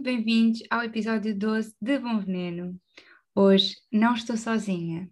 [0.00, 2.80] muito bem-vindos ao episódio 12 de Bom Veneno.
[3.34, 5.06] Hoje não estou sozinha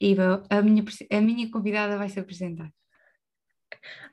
[0.00, 0.14] e
[0.48, 2.72] a minha, a minha convidada vai se apresentar.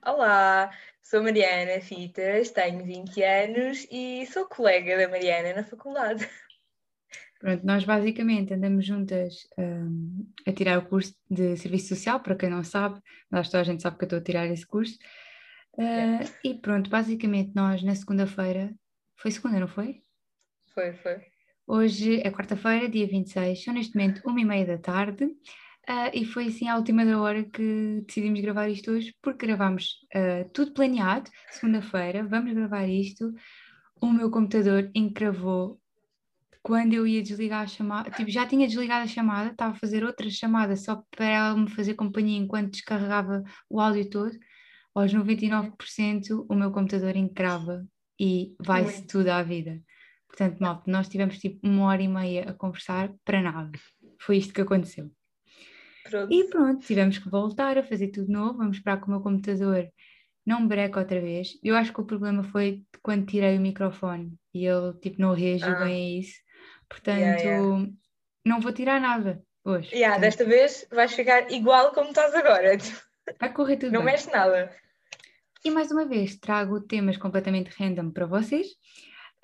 [0.04, 6.28] Olá, sou Mariana Fitas, tenho 20 anos e sou colega da Mariana na faculdade.
[7.40, 12.50] Pronto, nós basicamente andamos juntas um, a tirar o curso de Serviço Social, para quem
[12.50, 13.00] não sabe,
[13.30, 14.98] mas toda a gente sabe que eu estou a tirar esse curso.
[15.74, 18.74] Uh, E pronto, basicamente nós na segunda-feira,
[19.18, 20.04] foi segunda, não foi?
[20.76, 21.22] Foi, foi.
[21.66, 25.24] Hoje é quarta-feira, dia 26, são neste momento uma e meia da tarde.
[25.24, 30.00] Uh, e foi assim à última da hora que decidimos gravar isto hoje, porque gravámos
[30.14, 33.34] uh, tudo planeado, segunda-feira, vamos gravar isto.
[34.02, 35.80] O meu computador encravou
[36.62, 40.04] quando eu ia desligar a chamada, tipo, já tinha desligado a chamada, estava a fazer
[40.04, 44.38] outra chamada só para ela me fazer companhia enquanto descarregava o áudio todo.
[44.94, 47.88] Aos 99% o meu computador encrava
[48.20, 49.82] e vai-se tudo à vida.
[50.36, 53.72] Portanto, mal, nós tivemos tipo uma hora e meia a conversar para nada.
[54.20, 55.10] Foi isto que aconteceu.
[56.04, 56.34] Pronto.
[56.34, 58.58] E pronto, tivemos que voltar a fazer tudo novo.
[58.58, 59.88] Vamos esperar que o meu computador
[60.46, 61.58] não breca outra vez.
[61.64, 65.70] Eu acho que o problema foi quando tirei o microfone e ele tipo não reagiu
[65.70, 65.86] ah.
[65.86, 66.38] bem a isso.
[66.90, 67.88] Portanto, yeah, yeah.
[68.46, 69.96] não vou tirar nada hoje.
[69.96, 72.78] Yeah, Portanto, desta vez vais ficar igual como estás agora.
[73.40, 74.06] Vai correr tudo não bem.
[74.06, 74.76] Não mexe nada.
[75.64, 78.68] E mais uma vez trago temas completamente random para vocês.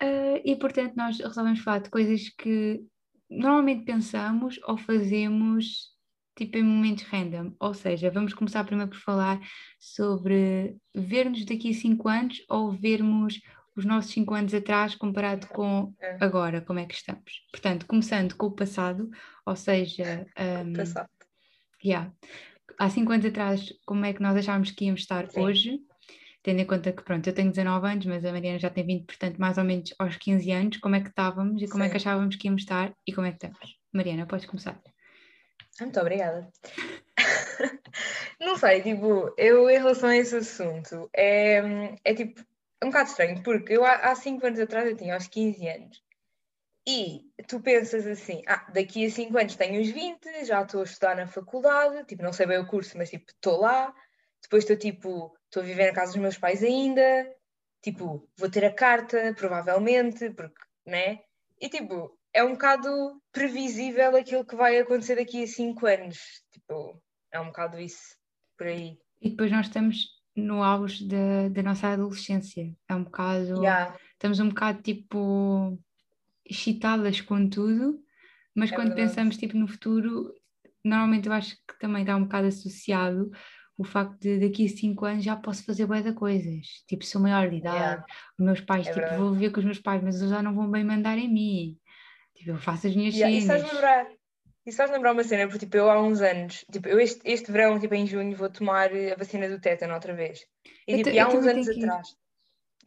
[0.02, 2.82] Uh, e portanto, nós resolvemos falar de coisas que
[3.30, 5.92] normalmente pensamos ou fazemos
[6.36, 7.54] tipo em momentos random.
[7.60, 9.40] Ou seja, vamos começar primeiro por falar
[9.80, 13.40] sobre ver-nos daqui a 5 anos ou vermos
[13.76, 17.46] os nossos 5 anos atrás comparado com agora, como é que estamos.
[17.52, 19.10] Portanto, começando com o passado,
[19.46, 20.26] ou seja,
[20.66, 21.10] um, passado.
[21.84, 22.12] Yeah,
[22.78, 25.42] há 5 anos atrás, como é que nós achávamos que íamos estar Sim.
[25.42, 25.80] hoje,
[26.44, 29.06] tendo em conta que, pronto, eu tenho 19 anos, mas a Mariana já tem 20,
[29.06, 31.88] portanto, mais ou menos aos 15 anos, como é que estávamos e como Sim.
[31.88, 33.78] é que achávamos que íamos estar e como é que estamos.
[33.94, 34.80] Mariana, podes começar.
[35.80, 36.52] Muito obrigada.
[38.40, 42.42] não sei, tipo, eu em relação a esse assunto, é, é tipo,
[42.82, 46.04] é um bocado estranho, porque eu há 5 anos atrás eu tinha aos 15 anos.
[46.88, 50.84] E tu pensas assim, ah, daqui a 5 anos tenho os 20, já estou a
[50.84, 53.94] estudar na faculdade, tipo, não sei bem o curso, mas tipo, estou lá.
[54.42, 57.30] Depois estou tipo, estou a viver na casa dos meus pais ainda,
[57.84, 61.20] tipo, vou ter a carta, provavelmente, porque, né?
[61.60, 66.18] E tipo, é um bocado previsível aquilo que vai acontecer daqui a 5 anos.
[66.52, 67.02] Tipo,
[67.32, 68.16] é um bocado isso,
[68.58, 68.98] por aí.
[69.22, 72.74] E depois nós estamos no auge da, da nossa adolescência.
[72.88, 73.62] É um bocado.
[73.62, 73.96] Yeah.
[74.14, 75.78] Estamos um bocado tipo
[76.46, 78.02] excitadas com tudo,
[78.56, 79.10] mas é quando verdade.
[79.10, 80.34] pensamos tipo no futuro,
[80.84, 83.30] normalmente eu acho que também está um bocado associado
[83.82, 87.22] o facto de daqui a cinco anos já posso fazer bué de coisas, tipo sou
[87.22, 88.06] maior de idade, yeah.
[88.38, 89.22] os meus pais, é tipo verdade.
[89.22, 91.78] vou viver com os meus pais, mas eles já não vão bem mandar em mim,
[92.36, 93.42] tipo eu faço as minhas yeah.
[93.42, 93.62] cenas.
[93.62, 94.08] E lembrar,
[94.66, 97.52] e só lembrar uma cena, porque tipo, eu há uns anos, tipo, eu este, este
[97.52, 100.46] verão, tipo, em junho, vou tomar a vacina do tétano outra vez.
[100.88, 102.08] E, tipo, e há uns anos atrás.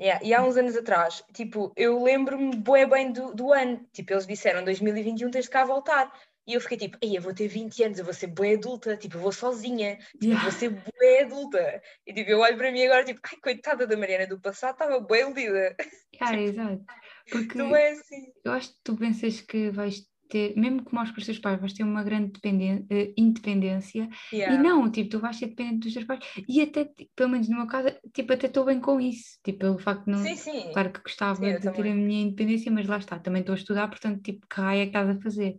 [0.00, 3.87] Yeah, e há uns anos atrás, tipo, eu lembro-me bué bem do, do ano.
[3.93, 6.12] Tipo, eles disseram 2021 tens de cá voltar.
[6.47, 8.97] E eu fiquei tipo, ei, eu vou ter 20 anos, eu vou ser bué adulta,
[8.97, 10.44] tipo, eu vou sozinha, tipo, yeah.
[10.44, 11.82] eu vou ser bué adulta.
[12.06, 15.00] E tipo, eu olho para mim agora, tipo, ai, coitada da Mariana do passado, estava
[15.00, 15.77] bué iludida.
[16.21, 16.84] Ah, exato.
[17.31, 18.33] Porque tu é assim.
[18.44, 21.60] eu acho que tu pensas que vais ter, mesmo que mostres para os teus pais,
[21.60, 24.54] vais ter uma grande uh, independência yeah.
[24.54, 27.49] e não, tipo, tu vais ser dependente dos teus pais e até, tipo, pelo menos
[27.49, 30.37] no meu caso, tipo, até estou bem com isso, tipo, pelo facto de não, sim,
[30.37, 30.72] sim.
[30.72, 31.93] claro que gostava sim, de ter também.
[31.93, 34.84] a minha independência, mas lá está, também estou a estudar, portanto, tipo, que raio é
[34.84, 35.59] que estás a fazer?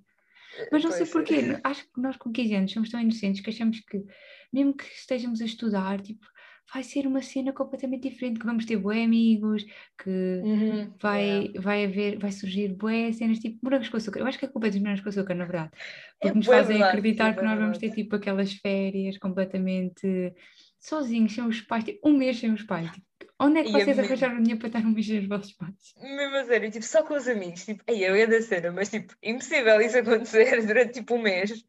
[0.72, 1.60] Mas não pois sei porquê, é.
[1.64, 4.04] acho que nós com 15 anos somos tão inocentes que achamos que,
[4.52, 6.26] mesmo que estejamos a estudar, tipo,
[6.74, 9.64] vai ser uma cena completamente diferente, que vamos ter bué amigos,
[10.02, 10.10] que
[10.44, 11.62] uhum, vai, yeah.
[11.62, 14.20] vai haver, vai surgir bué cenas tipo morangos com açúcar.
[14.20, 15.72] Eu acho que a culpa é dos morangos com açúcar, na verdade.
[16.20, 20.34] Porque é nos fazem verdade, acreditar que nós vamos ter tipo aquelas férias completamente
[20.80, 22.92] sozinhos, sem os pais, tipo, um mês sem os pais.
[22.92, 23.06] Tipo,
[23.40, 25.94] onde é que e vocês arranjaram dinheiro para estar um mês sem os vossos pais?
[26.02, 27.66] Mesmo a sério, tipo, só com os amigos.
[27.66, 31.64] Tipo, aí eu ia da cena, mas tipo, impossível isso acontecer durante tipo um mês.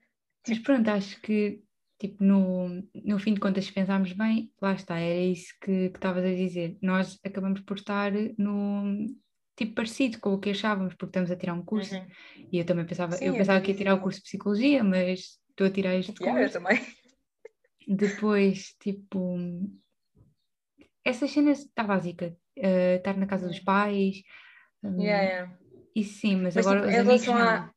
[0.46, 1.60] Mas pronto, acho que
[1.98, 6.24] tipo, no, no fim de contas, se pensarmos bem, lá está, era isso que estavas
[6.24, 6.76] a dizer.
[6.82, 9.06] Nós acabamos por estar no
[9.56, 11.94] tipo parecido com o que achávamos, porque estamos a tirar um curso.
[11.94, 12.06] Uhum.
[12.52, 15.38] E eu também pensava, Sim, eu pensava que ia tirar o curso de psicologia, mas
[15.50, 16.24] estou a tirar este curso.
[16.24, 16.80] Yeah, eu também.
[17.88, 19.38] Depois, tipo,
[21.06, 22.36] essas cenas está básica.
[22.58, 24.22] Uh, estar na casa dos pais.
[24.82, 25.58] Um, yeah, yeah.
[25.94, 27.72] Isso sim, mas, mas agora tipo, os amigos a...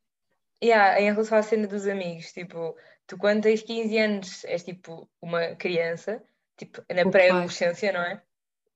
[0.62, 2.76] Yeah, em relação à cena dos amigos, tipo,
[3.08, 6.22] tu quando tens 15 anos és tipo uma criança,
[6.58, 8.22] tipo na pré-adolescência, não é?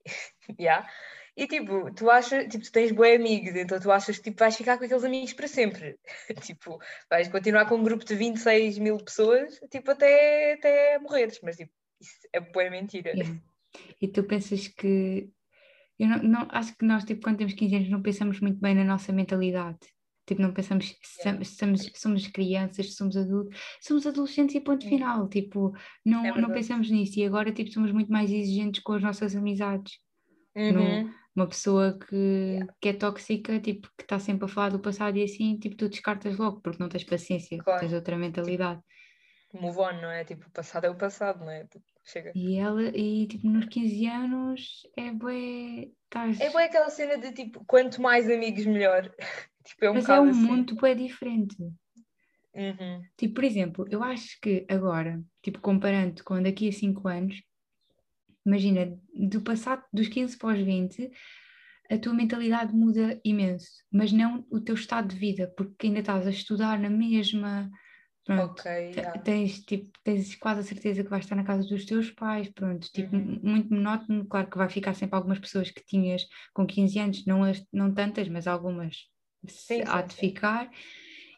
[0.58, 0.88] yeah.
[1.36, 4.56] E tipo, tu achas, tipo, tu tens bons amigos, então tu achas que tipo, vais
[4.56, 5.98] ficar com aqueles amigos para sempre.
[6.40, 6.78] tipo,
[7.10, 11.72] vais continuar com um grupo de 26 mil pessoas, tipo, até, até morreres, mas tipo,
[12.00, 13.10] isso é boa mentira.
[13.10, 13.40] Yeah.
[14.00, 15.30] E tu pensas que.
[15.98, 18.74] Eu não, não, acho que nós, tipo, quando temos 15 anos, não pensamos muito bem
[18.74, 19.78] na nossa mentalidade.
[20.26, 25.28] Tipo, não pensamos se somos, somos crianças, se somos adultos, somos adolescentes e ponto final.
[25.28, 25.72] Tipo,
[26.04, 27.18] não, É não pensamos nisso.
[27.20, 29.98] E agora, tipo, somos muito mais exigentes com as nossas amizades.
[30.56, 31.12] Uhum.
[31.36, 32.74] Uma pessoa que, Yeah.
[32.80, 35.88] que é tóxica, tipo, que está sempre a falar do passado e assim, tipo, tu
[35.88, 37.80] descartas logo, porque não tens paciência, Claro.
[37.80, 38.80] tens outra mentalidade.
[39.52, 40.24] Move on, não é?
[40.24, 41.64] Tipo, o passado é o passado, não é?
[41.66, 42.32] Tipo, chega.
[42.34, 46.40] E ela, e tipo, nos 15 anos, é bué, estás...
[46.40, 49.12] É boa aquela cena de tipo, quanto mais amigos, melhor.
[49.64, 50.40] tipo, é um Mas é um assim.
[50.40, 51.56] mundo bué diferente.
[52.54, 53.02] Uhum.
[53.16, 57.42] Tipo, por exemplo, eu acho que agora, tipo, comparando com daqui a 5 anos,
[58.46, 61.10] imagina, do passado dos 15 para os 20,
[61.90, 66.26] a tua mentalidade muda imenso, mas não o teu estado de vida, porque ainda estás
[66.26, 67.70] a estudar na mesma,
[68.24, 69.24] pronto, Ok, yeah.
[69.24, 72.88] tens, tipo, tens quase a certeza que vais estar na casa dos teus pais, pronto,
[72.92, 73.40] tipo, Uhum.
[73.42, 77.44] muito monótono, claro que vai ficar sempre algumas pessoas que tinhas com 15 anos, não,
[77.44, 78.96] as, não tantas, mas algumas
[79.48, 80.14] Sim, há sim, de sim.
[80.14, 80.70] ficar,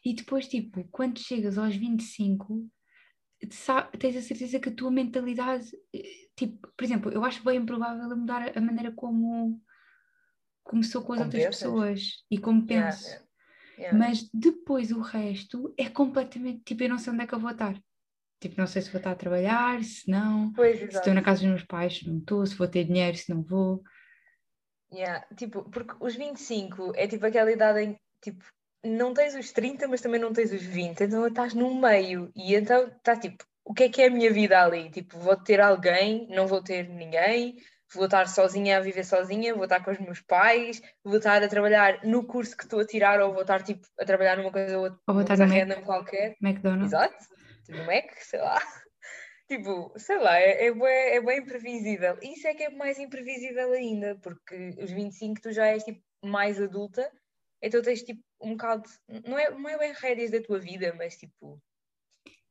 [0.04, 2.70] e depois, tipo, quando chegas aos 25,
[3.50, 7.58] sa- tens a certeza que a tua mentalidade, eh, tipo, por exemplo, eu acho bem
[7.58, 9.60] improvável mudar a maneira como
[10.62, 11.46] começou com as Como outras pensas?
[11.46, 13.08] pessoas e como penso.
[13.08, 13.25] yeah,
[13.78, 13.96] yeah.
[13.96, 17.50] Mas depois o resto é completamente, tipo, eu não sei onde é que eu vou
[17.50, 17.78] estar.
[18.40, 21.40] Tipo, não sei se vou estar a trabalhar, se não, Pois, se estou na casa
[21.40, 23.82] dos meus pais, se não estou, se vou ter dinheiro, se não vou.
[24.92, 28.44] Yeah, Tipo, porque os 25 é tipo aquela idade em que tipo,
[28.84, 32.30] não tens os 30, mas também não tens os 20, então estás no meio.
[32.36, 34.90] E então estás tipo, o que é que é a minha vida ali?
[34.90, 37.56] Tipo, vou ter alguém, não vou ter ninguém,
[37.94, 41.48] vou estar sozinha a viver sozinha, vou estar com os meus pais, vou estar a
[41.48, 44.76] trabalhar no curso que estou a tirar, ou vou estar tipo a trabalhar numa coisa
[44.76, 45.84] ou outra, Ou vou estar Mac.
[45.84, 46.36] qualquer.
[46.42, 46.92] McDonald's.
[46.92, 47.24] Exato,
[47.64, 48.58] tipo, no Mac, sei lá.
[49.48, 52.18] Tipo, sei lá, é, é, bué, é bem imprevisível.
[52.20, 56.60] Isso é que é mais imprevisível ainda, porque os 25 tu já és tipo mais
[56.60, 57.08] adulta,
[57.62, 58.88] então tens tipo um bocado,
[59.24, 61.62] não é, não é bem rédeas da tua vida, mas tipo,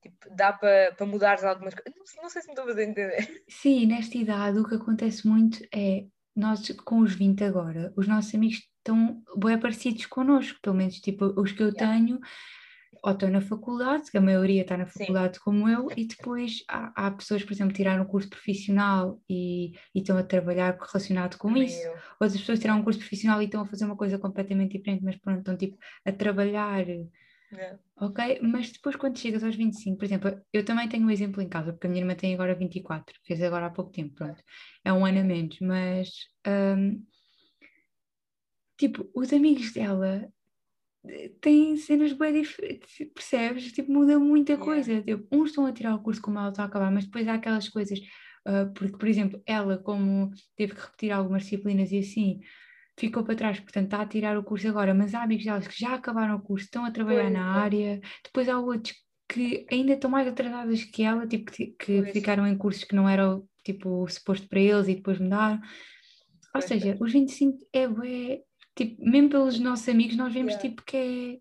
[0.10, 1.94] tipo dá para pa mudares algumas coisas.
[1.96, 3.46] Não, não sei se me estou a fazer entender.
[3.50, 6.06] Sim, nesta idade o que acontece muito é,
[6.36, 11.34] nós com os 20 agora, os nossos amigos estão bem parecidos connosco, pelo menos tipo
[11.40, 11.94] os que eu Yeah.
[11.98, 12.20] tenho,
[13.04, 15.00] ou estão na faculdade, que a maioria está na Sim.
[15.00, 19.74] faculdade como eu, e depois há, há pessoas, por exemplo, tiraram um curso profissional e,
[19.94, 21.88] e estão a trabalhar relacionado com Também isso.
[22.20, 25.16] Outras pessoas tiraram um curso profissional e estão a fazer uma coisa completamente diferente, mas
[25.18, 26.86] pronto, estão tipo a trabalhar,
[27.58, 27.80] Yeah.
[27.98, 28.40] ok?
[28.42, 31.72] Mas depois quando chegas aos 25, por exemplo, eu também tenho um exemplo em casa,
[31.74, 34.42] porque a minha irmã tem agora 24, fez agora há pouco tempo, pronto,
[34.84, 36.10] é um ano a menos, mas
[36.78, 37.06] hum,
[38.78, 40.30] tipo, os amigos dela
[41.08, 43.72] eh, têm cenas bem diferentes, percebes?
[43.74, 44.66] Tipo, muda muita Yeah.
[44.66, 45.02] coisa.
[45.04, 47.36] Tipo, uns estão a tirar o curso como ela está a acabar, mas depois há
[47.36, 48.00] aquelas coisas,
[48.46, 52.40] ah, porque, por exemplo, ela, como teve que repetir algumas disciplinas e assim,
[52.98, 55.80] ficou para trás, portanto está a tirar o curso agora, mas há amigos delas que
[55.80, 57.60] já acabaram o curso, estão a trabalhar Pois na é.
[57.64, 58.96] área, depois há outros
[59.28, 63.10] que ainda estão mais atrasadas que ela, tipo, que, que ficaram em cursos que não
[63.10, 65.56] eram, tipo, suposto para eles e depois mudaram.
[65.56, 65.62] Ou
[66.54, 68.44] Pois, seja, os 25 é bué,
[68.76, 70.70] tipo, mesmo pelos nossos amigos, nós vemos Yeah.
[70.70, 71.40] tipo que é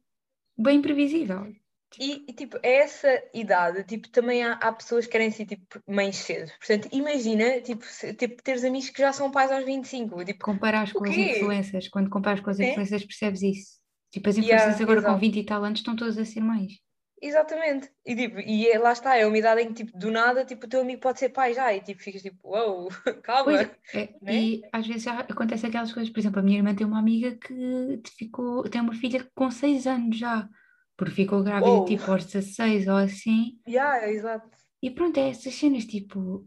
[0.62, 1.52] bem previsível.
[1.98, 5.80] E, e, tipo, a essa idade, tipo, também há, há pessoas que querem ser tipo
[5.88, 6.50] mães cedo.
[6.58, 10.24] Portanto, imagina, tipo, se- tipo, teres amigos que já são pais aos 25.
[10.24, 12.70] Tipo, Comparas com as influências, quando comparas com as É?
[12.70, 13.80] influências percebes isso.
[14.10, 15.20] Tipo, as Yeah, influências agora com exato.
[15.20, 16.72] 20 e tal anos estão todas a ser mães.
[17.20, 17.90] exatamente.
[18.04, 20.66] E, tipo, e é- lá está, é uma idade em que, tipo, do nada, tipo,
[20.66, 21.72] o teu amigo pode ser pai já.
[21.72, 22.88] E, tipo, ficas tipo, uou,
[23.22, 23.52] calma.
[23.52, 23.60] Pois
[23.92, 24.32] é, né?
[24.32, 27.36] e às vezes já acontece aquelas coisas, por exemplo, a minha irmã tem uma amiga
[27.36, 30.48] que ficou, tem uma filha com 6 anos já,
[30.96, 31.84] porque ficou grávida Uou.
[31.84, 34.48] tipo aos 16 ou assim, Yeah, exato.
[34.82, 36.46] e pronto, é essas cenas, tipo,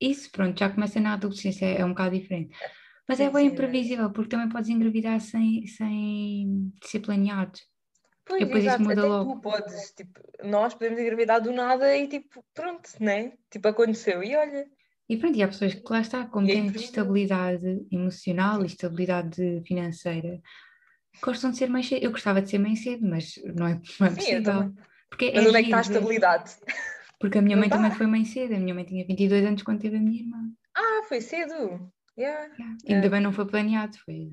[0.00, 2.56] isso pronto, já começa na adolescência, é, é um bocado diferente.
[3.08, 7.58] Mas é bem sim, mas- imprevisível, porque também podes engravidar sem, sem ser planeado.
[8.24, 8.82] Pois, depois isso exato.
[8.84, 9.34] muda Até logo.
[9.34, 13.32] tu podes, tipo, nós podemos engravidar do nada e, tipo, pronto, né?
[13.50, 14.22] Tipo, aconteceu.
[14.22, 14.64] E olha,
[15.08, 16.90] E pronto, e há pessoas que lá está, como E é têm imprevisível.
[17.02, 20.40] estabilidade emocional e estabilidade financeira,
[21.22, 22.04] gostam de ser mais cedo.
[22.04, 24.42] Eu gostava de ser mãe cedo, mas não é, não é Sim, possível.
[24.42, 24.74] também.
[25.08, 26.56] Porque mas é onde é que está a estabilidade?
[27.18, 28.54] Porque a minha Não mãe também foi mãe cedo.
[28.54, 30.38] A minha mãe tinha 22 anos quando teve a minha irmã.
[30.74, 31.92] Ah, foi cedo.
[32.16, 32.52] Yeah.
[32.54, 32.76] Yeah.
[32.86, 32.94] É.
[32.94, 34.30] Ainda bem não foi planeado, foi.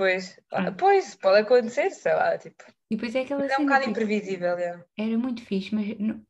[0.00, 0.76] Pois, ah, Pronto.
[0.78, 2.64] pois, pode acontecer, sei lá, tipo.
[2.90, 4.84] E depois é aquela é um bocado tipo, imprevisível, é.
[4.96, 5.86] era muito fixe, mas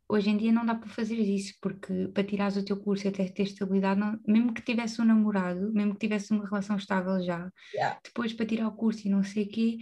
[0.09, 3.09] hoje em dia não dá para fazer isso, porque para tirares o teu curso e
[3.09, 7.23] até ter estabilidade, não- mesmo que tivesse um namorado, mesmo que tivesse uma relação estável
[7.23, 7.99] já, Yeah.
[8.05, 9.79] depois para tirar o curso e não sei o quê,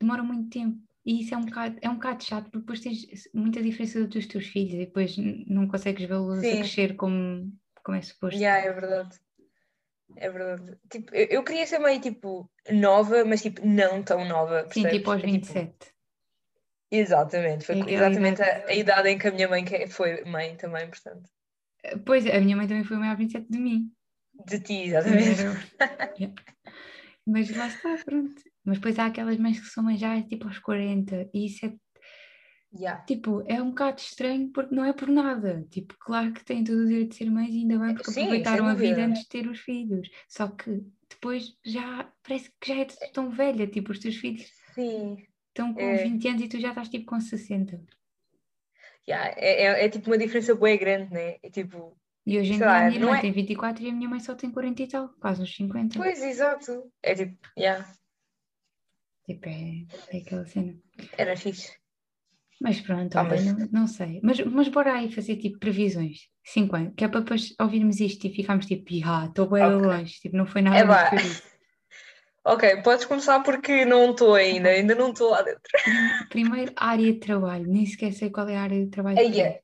[0.00, 0.78] demora muito tempo.
[1.06, 4.26] E isso é um bocado, é um bocado chato, porque depois tens muita diferença dos
[4.26, 7.50] teus filhos e depois não consegues vê-los a crescer como,
[7.82, 8.38] como é suposto.
[8.38, 9.18] Yeah, é verdade.
[10.16, 10.76] É verdade.
[10.90, 14.66] Tipo, eu, eu queria ser meio tipo nova, mas tipo não tão nova.
[14.70, 14.92] Sim, percebes?
[14.98, 15.92] tipo aos É, 27.
[16.92, 18.64] Exatamente, foi aquela exatamente a, idade.
[18.72, 21.28] a idade em que a minha mãe foi mãe também, portanto.
[22.04, 23.92] Pois, a minha mãe também foi mãe aos 27 de mim.
[24.46, 25.40] De ti, exatamente.
[26.18, 26.34] Yeah.
[27.26, 28.34] Mas lá está, pronto.
[28.64, 31.72] Mas depois há aquelas mães que são mães já tipo aos 40 e isso é
[32.72, 33.04] Yeah.
[33.04, 35.66] tipo, é um bocado estranho porque não é por nada.
[35.70, 38.20] Tipo, claro que têm todo o direito de ser mães e ainda bem porque Sim,
[38.22, 40.08] aproveitaram a vida antes de ter os filhos.
[40.28, 45.16] Só que depois já parece que já é tão velha, tipo, os teus filhos Sim.
[45.48, 46.04] estão com É.
[46.04, 47.80] 20 anos e tu já estás tipo com 60.
[49.08, 49.34] Yeah.
[49.36, 51.38] É, é, é tipo uma diferença bem grande, né?
[51.42, 54.08] É tipo, E hoje em dia a minha mãe é- tem 24 e a minha
[54.08, 55.98] mãe só tem 40 e tal, quase uns 50.
[55.98, 56.92] pois, exato.
[57.02, 57.84] É tipo, yeah,
[59.26, 60.76] Tipo, é, é aquela cena.
[61.18, 61.79] era fixe.
[62.60, 64.20] Mas pronto, Ah, olha, mas- não, não sei.
[64.22, 66.28] Mas, mas bora aí fazer tipo previsões.
[66.44, 66.92] 5 anos.
[66.96, 69.86] Que é para depois ouvirmos isto e ficarmos tipo, ah, estou bem Ok.
[69.86, 70.14] longe.
[70.20, 71.42] Tipo, não foi nada É muito.
[72.44, 75.60] Ok, podes começar porque não estou ainda, ainda não estou lá dentro.
[75.84, 77.66] Prim- Primeiro, área de trabalho.
[77.66, 79.18] Nem sequer sei qual é a área de trabalho.
[79.18, 79.44] Aí é.
[79.44, 79.60] é.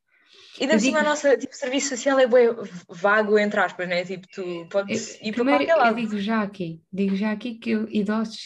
[0.60, 2.48] Ainda Eu por cima a digo- nossa tipo, serviço social é bem
[2.88, 4.04] vago, entre aspas, né?
[4.04, 5.96] Tipo, tu podes Eu- ir para Primeiro, qualquer eu lado.
[5.96, 6.80] digo já aqui.
[6.92, 8.38] Digo já aqui que eu, idosos,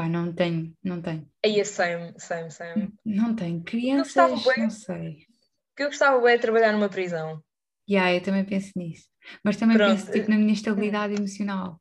[0.00, 1.28] pá, não tenho, não tenho.
[1.44, 2.92] Aí é same, same, same.
[3.04, 3.58] Não tenho.
[3.60, 4.56] gostava Crianças, bué.
[4.56, 5.26] não sei.
[5.68, 7.42] Porque eu gostava bem de trabalhar numa prisão.
[7.88, 9.08] Yeah, eu também penso nisso.
[9.44, 11.80] Mas também Pronto, penso tipo, na minha estabilidade emocional.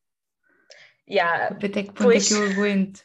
[1.10, 2.26] Yeah, Tipo, Até que ponto Pois.
[2.26, 3.02] é que eu aguento?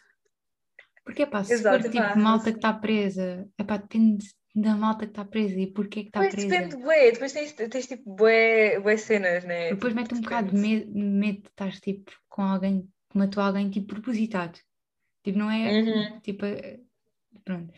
[1.04, 5.12] Porque, pá, se Exato, for tipo malta que está presa, epá, depende da malta que
[5.12, 6.36] está presa e porquê que está presa.
[6.48, 7.12] depende, bué.
[7.12, 9.70] Depois tens, tens tipo bué, bué cenas, né?
[9.70, 13.42] Depois Tipo, mete um bocado de medo, medo de estar tipo com alguém que matou
[13.42, 14.58] alguém tipo propositado.
[15.24, 16.20] Tipo, não é Uhum.
[16.20, 16.44] tipo,
[17.44, 17.72] pronto.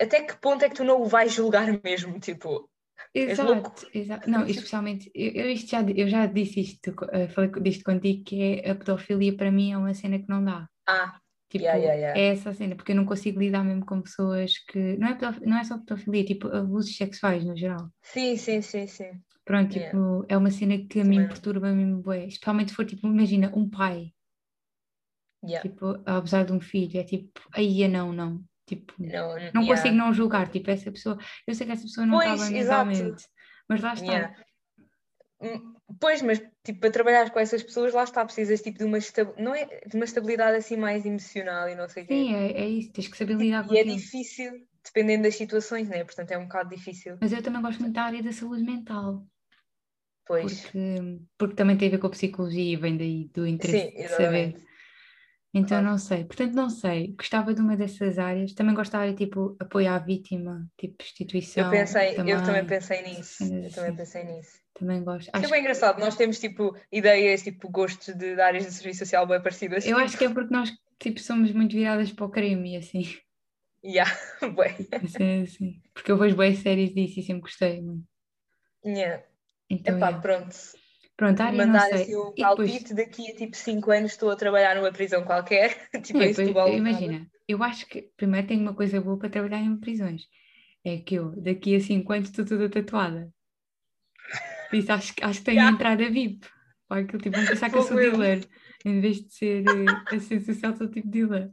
[0.00, 2.18] Até que ponto é que tu não o vais julgar mesmo?
[2.18, 2.68] Tipo, louco.
[3.14, 4.28] Exato, exato.
[4.30, 8.70] Não, especialmente, eu, isto já, eu já disse isto, eh, falei disto contigo, que é
[8.70, 10.68] a pedofilia para mim é uma cena que não dá.
[10.88, 12.20] ah, Tipo, Yeah, yeah, yeah.
[12.20, 14.96] é essa a cena, porque eu não consigo lidar mesmo com pessoas que.
[14.96, 17.88] Não é, não é só pedofilia, tipo, abusos sexuais no geral.
[18.02, 19.12] sim, sim, sim, sim.
[19.44, 22.26] Pronto, tipo, é uma cena que a mim perturba mesmo bué.
[22.26, 24.10] Especialmente se for, tipo, imagina, um pai,
[25.46, 25.68] Yeah.
[25.68, 28.42] tipo, abusar de um filho, é tipo, aí é não, não.
[28.66, 29.66] Tipo, Não, não yeah.
[29.68, 32.86] consigo não julgar, tipo, essa pessoa, eu sei que essa pessoa não Pois, exato.
[32.88, 33.26] mentalmente,
[33.68, 34.04] mas lá está.
[34.12, 34.36] Yeah.
[35.40, 38.98] Hum, Pois, mas tipo, para trabalhar com essas pessoas, lá está, precisas tipo, de, uma
[39.38, 42.14] não é, de uma estabilidade assim mais emocional e não sei o quê.
[42.14, 43.96] Sim, é, é isso, tens que saber lidar com E é aquilo.
[43.96, 46.02] difícil, dependendo das situações, né?
[46.02, 47.18] Portanto, é um bocado difícil.
[47.20, 49.26] Mas eu também gosto muito da área da saúde mental,
[50.26, 50.78] Pois, porque,
[51.36, 54.08] porque também tem a ver com a psicologia e vem daí do interesse sim, de
[54.08, 54.56] saber.
[55.54, 55.86] Então Claro.
[55.86, 59.56] não sei, portanto não sei, gostava de uma dessas áreas, também gosto da área tipo
[59.60, 61.66] apoio à vítima, tipo prostituição.
[61.66, 63.44] Eu pensei, eu também também, pensei nisso.
[63.44, 63.96] Eu também assim.
[63.96, 64.58] pensei nisso.
[64.74, 65.28] também gosto.
[65.28, 68.98] É Acho, bem engraçado, nós temos tipo ideias, tipo gostos de, de áreas de serviço
[69.00, 69.86] social bem parecidas.
[69.86, 73.02] eu acho que é porque nós tipo somos muito viradas para o crime assim,
[73.84, 74.10] Yeah,
[74.56, 74.74] bué.
[75.04, 75.82] assim, assim.
[75.92, 78.04] porque eu vejo boas séries disso e sempre gostei muito.
[78.84, 79.22] Yeah.
[79.70, 80.20] Então, Epá, yeah.
[80.22, 80.56] pronto.
[81.16, 82.02] Pronto, a área não Mandar sei.
[82.02, 85.24] assim um E depois, palpite, daqui a tipo 5 anos estou a trabalhar numa prisão
[85.24, 86.76] qualquer, tipo não, em depois, nada.
[86.78, 90.22] imagina, eu acho que primeiro tenho uma coisa boa para trabalhar em prisões,
[90.84, 93.32] é que eu daqui a 5 anos estou toda tatuada.
[94.70, 96.48] Por isso acho, que- acho que tenho a entrada VIP.
[96.90, 98.46] Ou aquilo tipo, vão pensar que eu sou dealer.
[98.84, 101.50] Em vez de ser eh, assistente social, sou tipo dealer.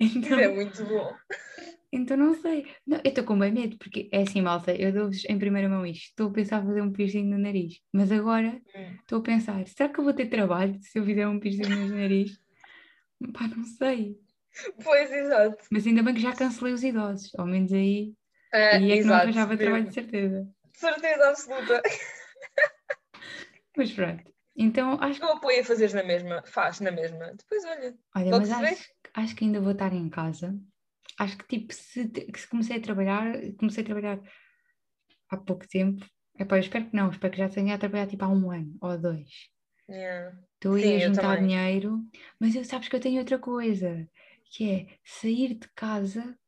[0.00, 1.16] Isso Então, é muito bom.
[1.92, 2.66] Então não sei.
[2.86, 5.84] Não, eu estou com bem medo, porque é assim, malta, eu dou-vos em primeira mão
[5.84, 6.04] isto.
[6.10, 7.74] Estou a pensar em fazer um piercing no nariz.
[7.92, 8.96] Mas agora Hum.
[9.00, 11.88] estou a pensar, será que eu vou ter trabalho se eu fizer um piercing no
[11.88, 12.38] nariz?
[13.34, 14.16] Pá, não sei.
[14.82, 15.64] Pois, exato.
[15.70, 17.30] Mas ainda bem que já cancelei os idosos.
[17.36, 18.14] Ao menos aí.
[18.52, 20.48] Ah, aí é que não arranjava trabalho de certeza.
[20.74, 21.82] Certeza absoluta.
[23.76, 24.30] Mas pronto.
[24.56, 27.32] Então acho Eu apoio a fazeres na mesma, faz na mesma.
[27.34, 27.94] Depois olha.
[28.16, 30.58] Olha, mas acho, acho que ainda vou estar em casa.
[31.20, 34.18] Acho que tipo, se, se comecei a trabalhar, comecei a trabalhar
[35.28, 36.02] há pouco tempo.
[36.38, 38.74] Epá, eu espero que não, espero que já tenha a trabalhar tipo há um ano
[38.80, 39.28] ou dois.
[39.86, 40.34] Yeah.
[40.62, 41.48] Sim, eu juntar também.
[41.48, 42.00] dinheiro,
[42.40, 44.08] mas eu sabes que eu tenho outra coisa,
[44.46, 46.38] que é sair de casa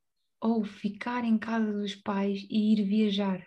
[0.41, 3.47] ou ficar em casa dos pais e ir viajar.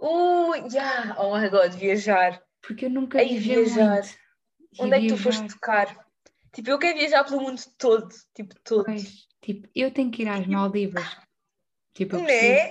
[0.00, 1.14] Uh, yeah.
[1.18, 2.40] Oh my god, viajar.
[2.62, 4.02] Porque eu nunca Ei, viajar.
[4.02, 4.08] muito.
[4.72, 6.06] E Onde é que tu viajar- foste tocar?
[6.54, 8.84] Tipo, eu quero viajar pelo mundo todo, tipo, todo.
[8.84, 11.16] Pois, tipo, eu tenho que ir às Maldivas.
[11.94, 12.70] Tipo, eu preciso, é?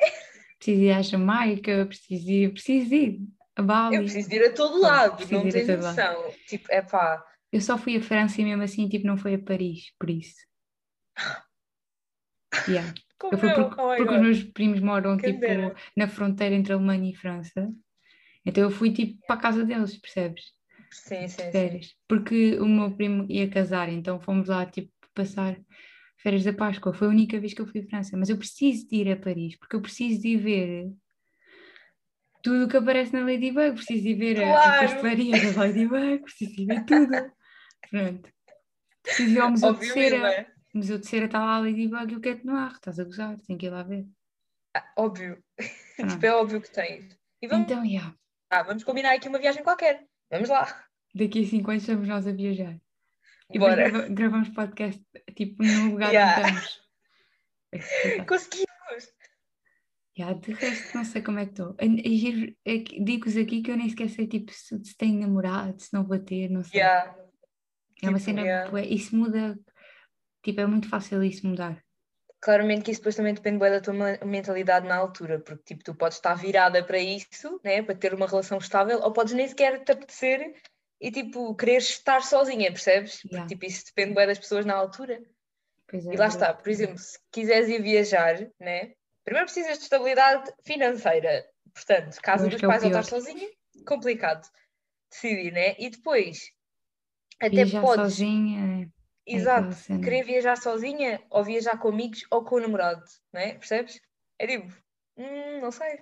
[0.58, 3.22] preciso ir à Jamaica, preciso ir, preciso ir
[3.56, 3.96] a Bali.
[3.96, 5.96] Eu preciso ir a todo lado, não tens todo lado.
[5.96, 6.32] noção.
[6.48, 7.26] Tipo, é pá.
[7.52, 10.36] Eu só fui a França e mesmo assim, tipo, não foi a Paris, por isso.
[12.70, 12.94] Yeah.
[13.20, 15.76] Como Eu fui porque, Oh porque os meus primos moram, Quem tipo, dera.
[15.96, 17.70] na fronteira entre a Alemanha e França.
[18.46, 20.54] Então eu fui, tipo, para a casa deles, percebes?
[20.90, 21.52] Sim, sim, sim.
[21.52, 21.96] férias.
[22.08, 25.58] Porque o meu primo ia casar, então fomos lá, tipo, passar
[26.26, 26.92] férias da Páscoa.
[26.92, 28.18] Foi a única vez que eu fui à França.
[28.18, 30.92] Mas eu preciso de ir a Paris, porque eu preciso de ver
[32.42, 33.74] tudo o que aparece na Ladybug.
[33.76, 34.88] Preciso de ir ver a- a Claro.
[34.88, 37.32] pastelaria da Ladybug, preciso de ir ver tudo.
[37.92, 38.30] Pronto.
[39.04, 40.48] Preciso ir ao Museu de Óbvio, Cera.
[40.74, 42.72] O Museu de Cera está lá a Ladybug e o Cat Noir.
[42.74, 44.06] Estás a gozar, tenho que ir lá ver.
[44.98, 45.38] Óbvio.
[45.96, 46.14] Pronto.
[46.14, 47.18] tipo, é óbvio que tens.
[47.42, 48.14] E vamos, Então, já.
[48.50, 50.04] ah, vamos combinar aqui uma viagem qualquer.
[50.32, 50.84] Vamos lá.
[51.14, 52.76] Daqui a 5 anos estamos nós a viajar.
[53.54, 53.90] E Bora.
[53.90, 55.02] grava- gravamos podcast,
[55.36, 56.40] tipo, no lugar Yeah.
[56.42, 56.86] onde estamos.
[57.74, 58.24] É.
[58.24, 58.68] Conseguimos.
[60.18, 61.76] Já, de resto, não sei como é que estou.
[61.78, 66.06] É- Digo-vos aqui que eu nem sequer sei tipo, se, se tenho namorado, se não
[66.06, 66.80] vou ter, não sei.
[66.80, 67.14] Yeah.
[68.02, 68.82] é uma tipo, cena, yeah.
[68.86, 69.60] isso muda,
[70.42, 71.84] tipo, é muito fácil isso mudar.
[72.40, 73.94] Claramente que isso depois também depende bué da tua
[74.26, 78.28] mentalidade na altura, porque tipo, tu podes estar virada para isso, né, para ter uma
[78.28, 80.54] relação estável, ou podes nem sequer te apetecer
[81.00, 83.22] e tipo, querer estar sozinha, percebes?
[83.22, 83.48] Porque Yeah.
[83.48, 85.22] tipo, isso depende bué das pessoas na altura.
[85.94, 89.84] É, E lá é está, por exemplo, se quiseres ir viajar, né, primeiro precisas de
[89.84, 91.46] estabilidade financeira.
[91.74, 93.50] Portanto, casa acho dos é pais ou estar sozinha,
[93.86, 94.48] complicado
[95.12, 95.76] decidir, né?
[95.78, 96.52] E depois,
[97.40, 98.92] até Viajar podes, sozinha,
[99.32, 100.04] é exato, aquela cena.
[100.04, 103.54] querer viajar sozinha ou viajar com amigos ou com o namorado, né?
[103.56, 104.00] Percebes?
[104.40, 104.74] É tipo,
[105.18, 106.00] hum, não sei.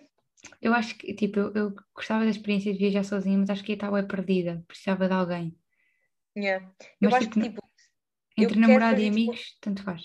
[0.62, 3.74] Eu acho que, tipo, eu, eu gostava da experiência de viajar sozinha, mas acho que
[3.74, 5.58] estava perdida, precisava de alguém.
[6.38, 6.72] Yeah.
[7.02, 7.62] Eu Mas, acho tipo, que tipo,
[8.38, 10.02] Entre namorado e fazer, tipo, amigos, tanto faz.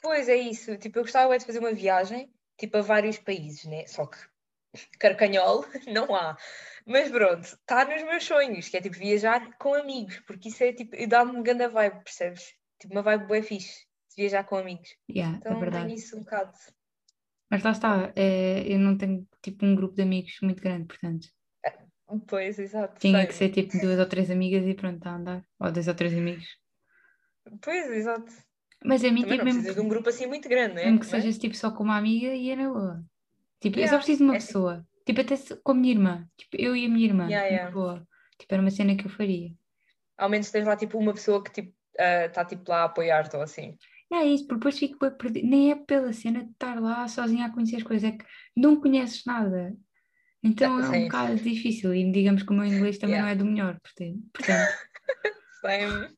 [0.00, 3.64] Pois é isso, tipo, eu gostava é de fazer uma viagem, tipo, a vários países,
[3.64, 3.86] né?
[3.86, 4.18] Só que
[4.98, 6.36] carcanhol não há.
[6.86, 10.72] Mas pronto, está nos meus sonhos, que é tipo viajar com amigos, porque isso é
[10.72, 12.54] tipo, e dá-me uma grande vibe, percebes?
[12.78, 14.96] Tipo, uma vibe bué fixe, de viajar com amigos.
[15.10, 15.86] Yeah, é Então verdade.
[15.86, 16.52] tenho isso um bocado.
[17.50, 21.28] Mas lá está, é, eu não tenho tipo um grupo de amigos muito grande, portanto.
[22.26, 22.98] Pois, exato.
[23.00, 23.38] Tinha que tenho.
[23.38, 25.44] ser tipo duas ou três amigas e pronto, está a andar.
[25.60, 26.46] Ou dois ou três amigos.
[27.62, 28.32] Pois, exato.
[28.84, 30.84] Mas a mim, Também tipo, não mesmo que, de um grupo assim muito grande, né?
[30.84, 33.04] mesmo que Mas- seja tipo só com uma amiga e é na boa.
[33.60, 34.86] Tipo, eu só Yeah, preciso de uma é pessoa.
[35.04, 35.34] Tipo, até
[35.64, 36.28] com a minha irmã.
[36.36, 37.24] Tipo, eu e a minha irmã.
[37.26, 37.70] Yeah, yeah.
[37.70, 38.06] boa.
[38.38, 39.50] Tipo, era uma cena que eu faria.
[40.16, 43.42] Ao menos tens lá tipo uma pessoa que tipo está tipo lá a apoiar-te ou
[43.42, 43.76] assim.
[44.10, 45.46] É isso, porque depois fico bué perdido.
[45.46, 48.24] Nem é pela cena de estar lá sozinha a conhecer as coisas, é que
[48.56, 49.76] não conheces nada.
[50.42, 51.94] Então é um bocado difícil.
[51.94, 53.22] E digamos que o meu inglês também Yeah.
[53.22, 53.78] não é do melhor.
[53.80, 54.22] Portanto,
[55.60, 56.16] Same.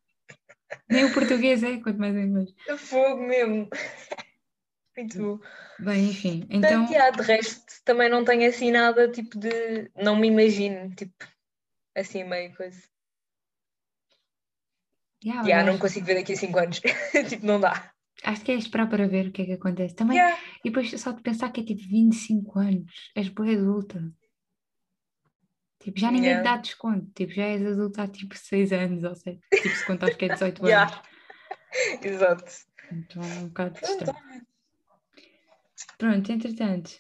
[0.89, 2.51] nem o português é, quanto mais o inglês.
[2.79, 3.69] Fogo mesmo.
[4.97, 5.39] Muito bom.
[5.79, 6.47] Bem, enfim.
[6.51, 9.91] Então, Portanto, de resto, também não tenho assim nada tipo de.
[9.97, 11.15] Não me imagino, tipo,
[11.97, 12.90] assim meio coisa.
[15.25, 16.81] Yeah, Yeah, não consigo ver daqui a 5 anos.
[17.29, 17.93] tipo, não dá.
[18.25, 19.95] acho que é esperar para ver o que é que acontece.
[19.95, 20.39] Também, Yeah.
[20.65, 24.03] e depois só de pensar que é tipo 25 anos, és boa adulta.
[25.83, 26.51] Tipo, já ninguém te Yeah.
[26.51, 27.11] dá desconto.
[27.15, 30.29] Tipo, já és adulta há tipo 6 anos, ou seja, tipo, se contares que é
[30.29, 30.93] 18 Yeah.
[30.93, 32.05] anos.
[32.05, 32.45] Exato.
[32.93, 34.47] Então é um bocado Pronto, estranho.
[35.97, 36.91] Pronto, entretanto,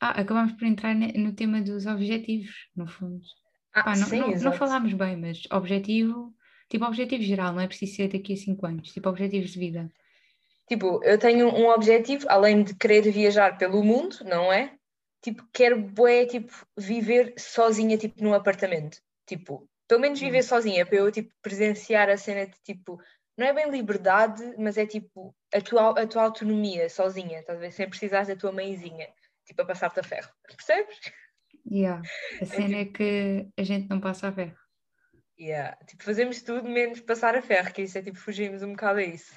[0.00, 3.22] ah, acabámos por entrar no tema dos objetivos, no fundo.
[3.72, 6.34] Ah, Pá, não, sim, não, não falámos bem, mas objetivo,
[6.68, 9.90] tipo objetivo geral, não é preciso ser daqui a 5 anos, tipo objetivos de vida.
[10.68, 14.74] Tipo, eu tenho um objetivo, além de querer viajar pelo mundo, não é?
[15.22, 18.98] Tipo, quero bué, tipo, viver sozinha, tipo, num apartamento.
[19.26, 23.00] Tipo, pelo menos viver sozinha, para eu, tipo, presenciar a cena de, tipo,
[23.38, 27.70] não é bem liberdade, mas é, tipo, a tua, a tua autonomia sozinha, ver?
[27.70, 29.08] Sem precisares da tua mãezinha,
[29.44, 30.30] tipo, a passar-te a ferro.
[30.48, 30.98] Percebes?
[31.70, 32.02] Yeah.
[32.40, 34.56] A cena é que a gente não passa a ferro.
[35.38, 35.76] Yeah.
[35.86, 39.02] Tipo, fazemos tudo menos passar a ferro, que isso é, tipo, fugimos um bocado a
[39.04, 39.32] isso.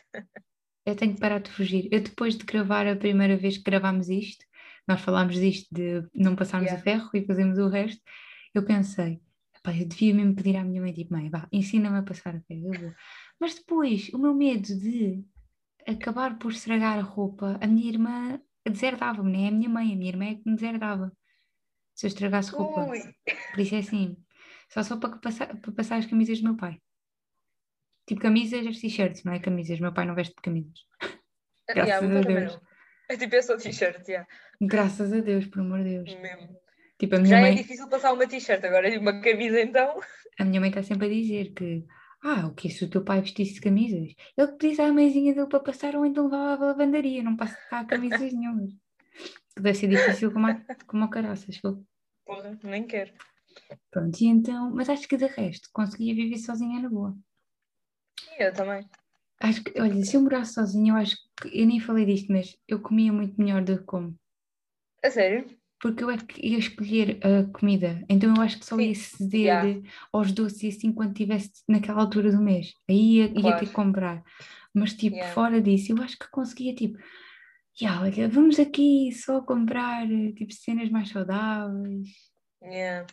[0.86, 1.90] Eu tenho que parar de fugir.
[1.92, 4.46] Eu depois de gravar a primeira vez que gravámos isto,
[4.88, 6.80] nós falámos disto de não passarmos Yeah.
[6.80, 8.02] a ferro e fazemos o resto,
[8.54, 9.22] eu pensei,
[9.56, 12.42] "Epá, eu devia mesmo pedir à minha mãe, tipo, mãe, vá, ensina-me a passar a
[12.42, 12.94] ferro, eu vou.
[13.40, 15.24] Mas depois, o meu medo de
[15.86, 19.96] acabar por estragar a roupa, a minha irmã deserdava-me, nem é a minha mãe, a
[19.96, 21.12] minha irmã é que me deserdava.
[21.96, 22.90] Se eu estragasse roupa.
[22.90, 23.00] Ui!
[23.52, 24.18] Por isso é assim,
[24.72, 26.80] só só para passar, para passar as camisas do meu pai.
[28.08, 29.80] Tipo camisas, as t-shirts, não é camisas.
[29.80, 30.80] Meu pai não veste camisas.
[31.68, 32.60] Graças Yeah, a Deus.
[33.10, 34.28] É tipo, é só t-shirt, yeah.
[34.62, 36.14] Graças a Deus, por amor de Deus.
[36.16, 36.60] mesmo.
[36.98, 40.00] Tipo, a minha Já é mãe, difícil passar uma t-shirt, agora uma camisa então.
[40.40, 41.86] a minha mãe está sempre a dizer que
[42.22, 44.14] Ah, o que se o teu pai vestisse camisas?
[44.38, 47.86] Ele pedisse à mãezinha dele para passar ou então levava a lavandaria, não passa cá
[47.86, 48.74] camisas nenhumas.
[49.56, 50.56] Deve ser difícil como a,
[50.88, 51.60] como a caraças.
[52.26, 53.14] Porra, nem quero.
[53.92, 57.16] Pronto, e então, mas acho que de resto conseguia viver sozinha na boa.
[58.38, 58.88] E eu também.
[59.42, 62.58] Acho que, olha, se eu morasse sozinha, eu acho que, eu nem falei disto, mas
[62.68, 64.16] eu comia muito melhor do que como.
[65.04, 65.46] A sério?
[65.82, 68.96] Porque eu é que ia escolher a comida, então eu acho que só Sim, ia
[68.96, 69.90] ceder yeah.
[70.12, 72.74] aos doces e assim quando estivesse naquela altura do mês.
[72.90, 74.22] Aí ia, ia ter que comprar.
[74.74, 75.34] Mas tipo, Yeah.
[75.34, 77.00] fora disso, eu acho que conseguia tipo,
[77.82, 82.10] "Ya, olha, vamos aqui só comprar tipo cenas mais saudáveis.
[82.62, 83.08] Yeah.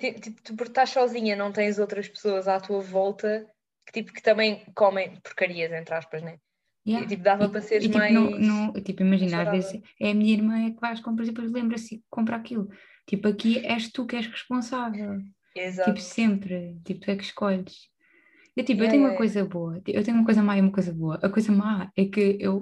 [0.00, 3.46] Ti- Tipo, tu por estás sozinha, não tens outras pessoas à tua volta
[3.86, 6.38] que, tipo, que também comem porcarias, entre aspas, né?
[6.86, 7.00] Ya.
[7.00, 8.12] E, tipo, dava E- para e, seres tipo, mais.
[8.14, 11.28] não, não, tipo, imagina, às vezes é a minha irmã é que vai às compras
[11.28, 12.68] e depois lembra-se que compra aquilo.
[13.06, 15.18] Tipo, aqui és tu que és responsável.
[15.54, 15.90] Exato.
[15.90, 16.80] Tipo, sempre.
[16.84, 17.88] Tipo, tu é que escolhes.
[18.56, 19.82] Eu, tipo, eu Yeah, tenho uma yeah, coisa boa.
[19.86, 21.16] Eu tenho uma coisa má e uma coisa boa.
[21.22, 22.60] A coisa má é que eu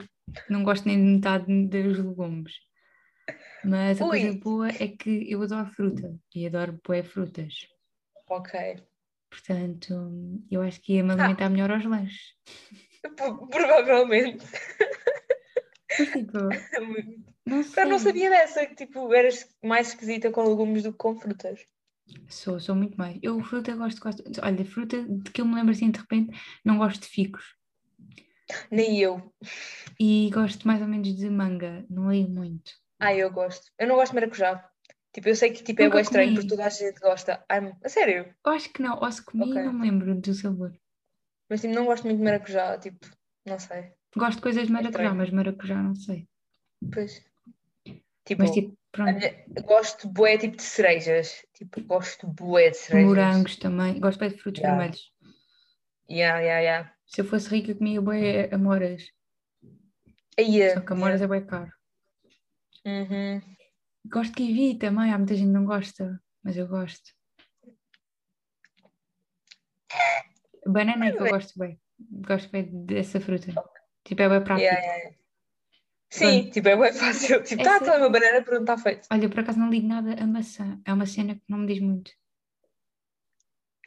[0.51, 2.53] não gosto nem de metade dos legumes.
[3.64, 4.38] Mas a coisa Ui.
[4.38, 6.18] boa é que eu adoro fruta.
[6.34, 7.54] E adoro bué frutas.
[8.28, 8.76] Ok.
[9.30, 10.10] Portanto,
[10.50, 11.14] eu acho que ia me Ah.
[11.14, 12.34] alimentar melhor aos lanches.
[13.50, 14.44] Provavelmente.
[15.98, 16.38] Mas, tipo,
[17.46, 17.82] não sei.
[17.84, 21.60] Eu não sabia dessa, que tipo, eras mais esquisita com legumes do que com frutas.
[22.28, 23.18] Sou, sou muito mais.
[23.22, 24.22] Eu fruta gosto quase.
[24.42, 27.56] Olha, fruta de que eu me lembro assim de repente, não gosto de ficos.
[28.70, 29.34] Nem eu.
[30.00, 32.72] E gosto mais ou menos de manga, não leio muito.
[33.00, 33.70] Ah, eu gosto.
[33.78, 34.68] Eu não gosto de maracujá.
[35.12, 37.44] Tipo, eu sei que tipo, é bem estranho, porque toda a gente gosta.
[37.48, 38.34] Ai, a sério?
[38.44, 39.62] Eu acho que não, ou se comi, Ok.
[39.62, 40.72] não me lembro do sabor.
[41.48, 43.06] Mas tipo, não gosto muito de maracujá, tipo,
[43.46, 43.92] não sei.
[44.16, 45.16] Gosto de coisas de maracujá, estranho.
[45.16, 46.28] mas maracujá não sei.
[46.92, 47.24] Pois.
[48.24, 49.18] Tipo, Mas tipo, pronto,
[49.64, 51.42] gosto bué tipo de cerejas.
[51.54, 53.08] Tipo, gosto bué de cerejas.
[53.08, 53.98] morangos também.
[54.00, 54.76] Gosto bem de frutos Yeah.
[54.78, 55.12] vermelhos.
[56.11, 56.94] Yeah, yeah, yeah.
[57.06, 59.02] Se eu fosse rica, comia bué amoras.
[60.38, 61.70] Aí, Só que amoras é bué caro.
[62.84, 63.40] Uhum.
[64.06, 67.10] Gosto de kiwi também, há muita gente que não gosta, mas eu gosto.
[70.66, 71.80] Banana é que eu gosto bem.
[71.98, 73.52] Gosto bem dessa fruta.
[74.04, 74.60] Tipo, é bem prático.
[74.72, 75.16] Yeah, yeah.
[76.10, 77.42] Sim, tipo, é bem fácil.
[77.42, 79.06] Tipo, tá, Essa- tá uma banana, pronto, está feito.
[79.10, 80.80] Olha, por acaso não ligo nada a maçã.
[80.84, 82.10] É uma cena que não me diz muito.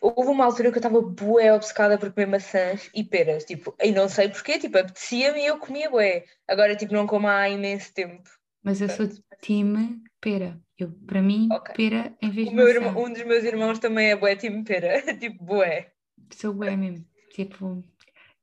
[0.02, 3.92] Houve uma altura que eu estava bué obcecada por comer maçãs e peras, tipo, e
[3.92, 6.26] não sei porquê, tipo, apetecia-me e eu comia bué.
[6.48, 8.28] Agora, tipo, não como há imenso tempo.
[8.64, 10.60] Mas eu sou Portanto, time pera.
[10.78, 11.76] Eu, para mim, Ok.
[11.76, 14.64] pera em vez O de meu irmão, um dos meus irmãos também é bué time
[14.64, 15.92] pera, tipo, bué.
[16.40, 17.06] Sou bué mesmo.
[17.34, 17.84] Tipo,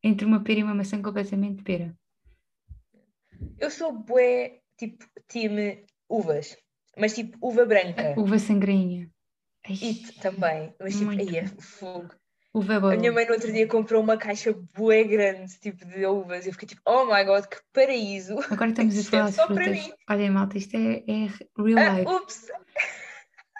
[0.03, 1.97] entre uma pera e uma maçã completamente pera.
[3.59, 6.57] Eu sou bué, tipo, time uvas,
[6.97, 8.15] mas tipo, uva branca.
[8.21, 8.37] Uva.
[9.67, 12.15] Ai, E também, mas tipo, aí é fogo.
[12.55, 16.47] Uva A minha mãe no outro dia comprou uma caixa bué grande, tipo, de uvas.
[16.47, 18.39] Eu fiquei tipo, oh my god, que paraíso.
[18.51, 19.87] Agora estamos a falar é para frutas.
[19.87, 19.93] mim.
[20.09, 21.27] Olha, malta, isto é, é
[21.63, 22.13] real Ah, life.
[22.13, 22.47] ups!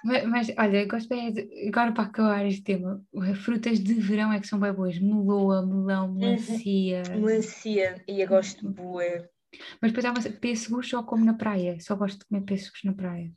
[0.05, 3.05] Mas, mas, olha, gosto bem de, agora para acabar este tema,
[3.43, 4.97] frutas de verão é que são bem boas.
[5.01, 7.03] Meloa, melão, melancia.
[7.17, 9.29] Melancia, e eu gosto de bué.
[9.83, 11.79] Mas depois há uma, pêssegos só como na praia.
[11.81, 13.33] Só gosto de comer pêssegos na praia.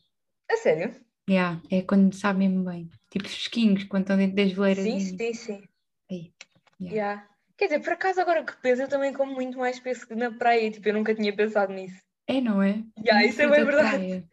[0.51, 0.95] A sério?
[1.29, 2.89] Yeah, é quando sabe mesmo bem.
[3.09, 4.83] Tipo fresquinhos, quando estão dentro das veleiras.
[4.83, 5.63] Sim, sim, sim.
[6.09, 6.33] Aí,
[6.79, 6.95] yeah.
[6.95, 7.27] Yeah.
[7.57, 10.71] Quer dizer, por acaso, agora que penso, eu também como muito mais pêssego na praia.
[10.71, 12.01] Tipo, eu nunca tinha pensado nisso.
[12.27, 12.83] É, não é?
[12.97, 14.27] Yeah, isso é bem de verdade.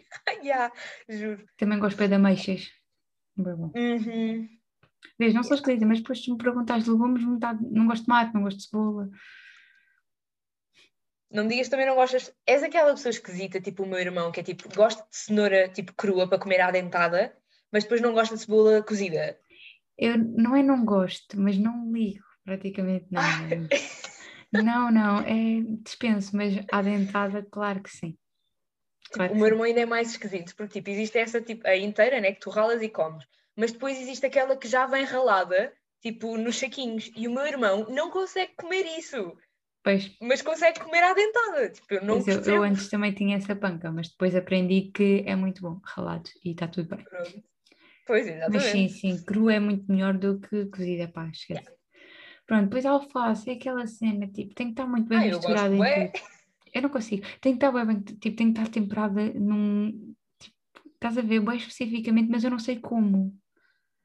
[0.42, 0.74] yeah,
[1.08, 1.46] juro.
[1.56, 2.70] Também gosto de ameixas.
[3.36, 3.72] Bem bom.
[3.76, 4.48] Uhum.
[5.18, 8.34] Vês, não sou escolhida, mas depois se me perguntares de legumes, não gosto de tomate,
[8.34, 9.10] não gosto de cebola.
[11.30, 12.32] Não me digas também não gostas.
[12.46, 15.92] És aquela pessoa esquisita, tipo o meu irmão, que é tipo, gosta de cenoura tipo
[15.94, 17.36] crua para comer à dentada,
[17.70, 19.38] mas depois não gosta de cebola cozida.
[19.96, 23.68] Eu não é não gosto, mas não ligo praticamente nada.
[24.50, 28.16] Não, não, é dispenso, mas à dentada, claro que sim.
[29.12, 32.20] Claro o meu irmão ainda é mais esquisito, porque tipo, existe essa tipo, a inteira,
[32.20, 36.38] né, que tu ralas e comes, mas depois existe aquela que já vem ralada, tipo,
[36.38, 39.36] nos saquinhos, e o meu irmão não consegue comer isso,
[39.88, 41.70] Pois, mas consegue comer à dentada.
[41.70, 45.34] Tipo, eu não eu, eu antes também tinha essa panca, mas depois aprendi que é
[45.34, 47.02] muito bom, ralado, e está tudo bem.
[47.02, 47.42] Pronto.
[48.06, 48.92] Pois, Mas sim, exatamente.
[48.92, 51.70] sim, cru é muito melhor do que cozida, pá, esquece.
[52.46, 55.38] Pronto, depois a alface é aquela cena, tipo, tem que estar muito bem Ah, eu
[55.38, 56.12] misturada em bué.
[56.12, 56.28] tudo.
[56.74, 57.26] Eu não consigo.
[57.40, 60.14] Tem que estar bem, tipo, tem que estar temperada num.
[60.38, 60.56] Tipo,
[60.92, 63.34] estás a ver, bem especificamente, mas eu não sei como.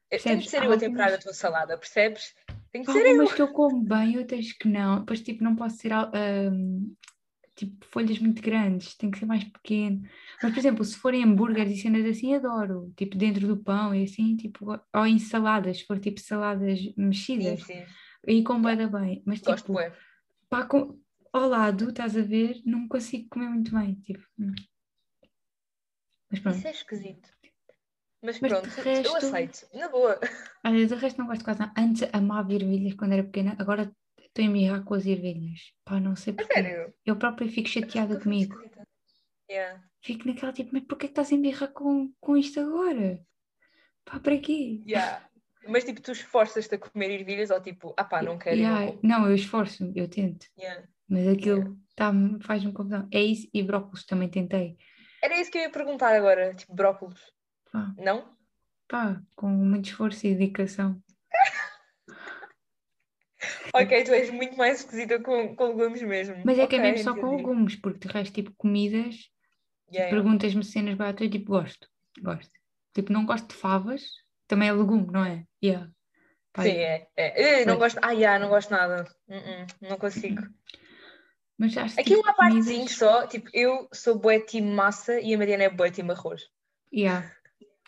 [0.08, 0.44] Tem Percebes?
[0.44, 2.34] de ser eu a temperar a tua salada, percebes?
[2.74, 3.06] Tem Há ser eu.
[3.06, 4.98] algumas que eu como bem, outras que não.
[4.98, 5.92] Depois, tipo, não posso ser.
[5.92, 6.92] ahm,
[7.54, 10.02] tipo folhas muito grandes, tem que ser mais pequeno.
[10.42, 12.92] Mas, por exemplo, se forem hambúrgueres e cenas assim, adoro.
[12.96, 17.60] Tipo, dentro do pão e assim, tipo, ou em saladas, se for tipo saladas mexidas.
[17.62, 17.86] Sim, sim.
[18.26, 19.22] Aí combina bem.
[19.24, 19.92] Mas Gosto, tipo, bué.
[20.50, 20.98] pá, com-
[21.32, 23.94] ao lado, estás a ver, não consigo comer muito bem.
[24.00, 24.52] Tipo, hum.
[26.28, 26.58] Mas pronto.
[26.58, 27.28] Isso é esquisito.
[28.24, 29.68] Mas, Mas de pronto, eu resto- aceito.
[29.74, 30.18] Na boa.
[30.64, 31.74] Olha, do resto não gosto quase nada.
[31.78, 35.60] Antes amava ervilhas quando era pequena, agora estou a embirrar com as ervilhas.
[35.84, 36.54] Pá, não sei porquê.
[36.54, 36.94] sério.
[37.04, 38.56] Eu própria fico chateada comigo.
[39.50, 39.82] Yeah.
[40.02, 43.20] Fico naquela tipo, mas porquê que estás a embirrar com, com isto agora?
[44.06, 44.82] Pá, para quê?
[44.86, 45.28] Yeah.
[45.68, 49.28] Mas tipo, tu esforças-te a comer ervilhas ou tipo, ah pá, não quero Yeah, não
[49.28, 50.46] eu esforço-me, eu tento.
[50.58, 50.86] Yeah.
[51.08, 52.10] Mas aquilo tá,
[52.40, 53.06] faz-me confusão.
[53.12, 54.76] É isso e brócolis também tentei.
[55.22, 57.20] Era isso que eu ia perguntar agora, tipo, brócolis.
[57.74, 58.32] Pá, Não?
[58.86, 61.02] pá, com muito esforço e dedicação.
[63.74, 66.36] Ok, tu és muito mais esquisita com, com legumes mesmo.
[66.44, 67.36] Mas é que é Ok, mesmo só com entendi.
[67.42, 69.16] legumes, porque de resto, tipo, comidas,
[69.92, 70.10] Yeah, yeah.
[70.10, 71.88] perguntas-me cenas baratas, eu tipo, gosto,
[72.22, 72.52] gosto.
[72.94, 74.02] Tipo, não gosto de favas,
[74.46, 75.44] também é legume, não é?
[75.62, 75.90] Yeah.
[76.52, 77.08] Pá, Sim, é.
[77.16, 77.62] é.
[77.62, 77.92] Eu não Pois.
[77.92, 78.04] gosto.
[78.06, 79.04] Ah, yeah, não gosto nada.
[79.28, 80.42] Uh-uh, não consigo.
[81.58, 85.34] Mas acho Aqui tipo, uma partezinho comidas- só, tipo, eu sou bué time massa e
[85.34, 86.42] a Mariana é bué time arroz.
[86.92, 87.30] Yeah.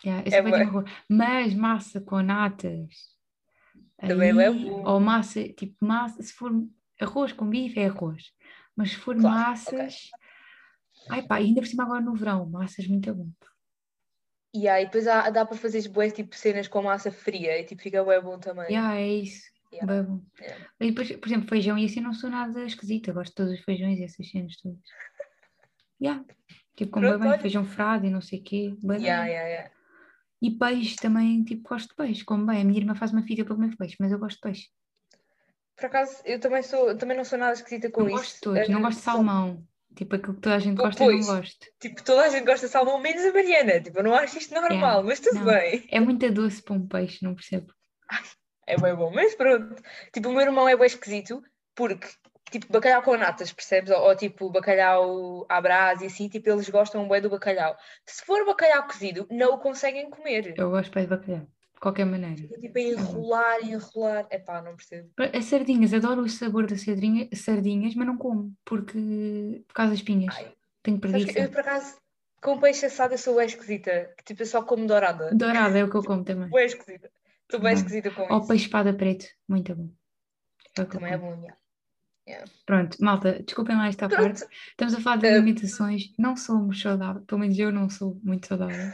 [0.05, 0.89] Yeah, É bem arroz.
[1.09, 3.15] Mas massa com natas.
[3.97, 4.83] Também aí- é bom.
[4.87, 6.51] Ou massa, tipo massa, se for
[7.01, 8.31] arroz com bife é arroz.
[8.75, 10.09] Mas se for Claro, massas.
[11.09, 13.29] Ai pá, ainda por cima agora no verão, massas muito bom.
[14.53, 17.81] E aí depois há- dá para fazer bué tipo cenas com massa fria e tipo
[17.81, 18.65] fica bué bom também.
[18.67, 19.43] Yeah, é isso.
[19.71, 19.93] Yeah.
[19.93, 20.21] Bem bom.
[20.39, 20.65] Yeah.
[20.79, 23.11] E depois, por exemplo, feijão e assim não sou nada esquisita.
[23.13, 24.79] Gosto de todos os feijões e essas cenas todas.
[25.99, 26.23] Yeah.
[26.75, 28.55] Tipo, com Pronto, bem, feijão frado e não sei o quê.
[28.83, 29.01] Yeah, bem.
[29.01, 29.71] yeah, yeah.
[30.41, 32.23] E peixe também, tipo, gosto de peixe.
[32.23, 34.41] Como bem, a minha irmã faz uma fita para comer peixe, mas eu gosto de
[34.41, 34.67] peixe.
[35.75, 38.17] Por acaso, eu também sou, também não sou nada esquisita com Não isso.
[38.17, 39.67] gosto de todos, não Eh, gosto de salmão.
[39.95, 41.25] Tipo aquilo que toda a gente gosta, eu não pois.
[41.25, 41.65] gosto.
[41.79, 43.81] Tipo, toda a gente gosta de salmão, menos a Mariana.
[43.81, 45.45] Tipo, eu não acho isto normal, Yeah, mas tudo não.
[45.45, 45.87] bem.
[45.89, 47.73] É muito doce para um peixe, não percebo.
[48.69, 49.81] É bem bom, mas pronto.
[50.11, 51.41] Tipo, o meu irmão é bem esquisito
[51.73, 52.05] porque,
[52.51, 53.91] tipo, bacalhau com natas, percebes?
[53.91, 57.75] Ou, ou, tipo, bacalhau à brás e assim, tipo, eles gostam bem do bacalhau.
[58.05, 60.53] Se for bacalhau cozido, não o conseguem comer.
[60.57, 62.37] Eu gosto bem de bacalhau, de qualquer maneira.
[62.37, 64.27] Fica, tipo, a enrolar, enrolar.
[64.31, 65.09] Epá, não percebo.
[65.33, 69.99] As sardinhas, adoro o sabor das sardinha, sardinhas, mas não como, porque por causa das
[69.99, 70.35] espinhas.
[70.35, 71.37] Ai, Tenho preguiça.
[71.39, 71.97] eu, por acaso,
[72.41, 74.13] com peixe assado eu sou esquisita.
[74.17, 75.31] Que, tipo, eu só como dourada.
[75.33, 76.49] Dourada é o que eu como também.
[76.49, 77.09] Bem esquisita.
[77.43, 78.47] Estou bem esquisita com Ou isso.
[78.47, 79.89] peixe espada preto, muito bom.
[80.77, 81.55] É o Também é bom, já.
[82.65, 84.23] Pronto, malta, desculpem lá esta Pronto.
[84.41, 84.55] parte.
[84.71, 86.11] Estamos a falar de Eh, alimentações.
[86.17, 88.91] Não somos saudáveis, pelo menos eu não sou muito saudável.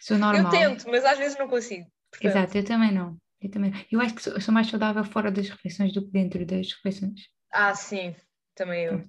[0.00, 0.50] Sou Eu normal.
[0.50, 1.86] tento, mas às vezes não consigo.
[2.10, 3.16] Portanto, Exato, eu também não.
[3.40, 3.72] Eu, também.
[3.90, 7.28] eu acho que sou, sou mais saudável fora das refeições do que dentro das refeições.
[7.52, 8.14] Ah, sim.
[8.54, 9.04] Também eu.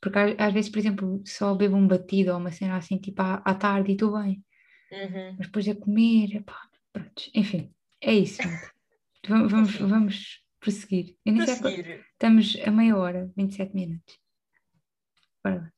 [0.00, 3.20] Porque às, às vezes, por exemplo, só bebo um batido ou uma cena assim, tipo
[3.22, 4.44] à, à tarde e estou bem.
[4.90, 5.36] Uhum.
[5.38, 6.60] Mas depois a comer, epá,
[6.92, 7.22] pronto.
[7.34, 8.38] Enfim, é isso.
[9.28, 11.16] Vamos, vamos, vamos prosseguir.
[11.24, 12.06] Eu nem sei quanto- Prosseguir.
[12.12, 14.18] Estamos a meia hora, 27 minutos.
[15.44, 15.72] Bora lá.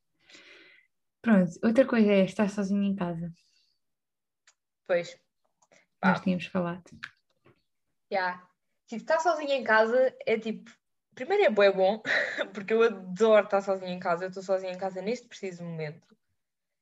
[1.22, 3.32] Pronto, outra coisa é estar sozinho em casa.
[4.86, 5.16] Pois.
[6.04, 6.84] Nós Pá, tínhamos falado.
[8.12, 8.38] já.
[8.86, 10.70] Tipo, estar sozinha em casa é tipo.
[11.14, 12.02] Primeiro é bué bom,
[12.54, 14.24] porque eu adoro estar sozinha em casa.
[14.24, 16.06] Eu estou sozinha em casa neste preciso momento.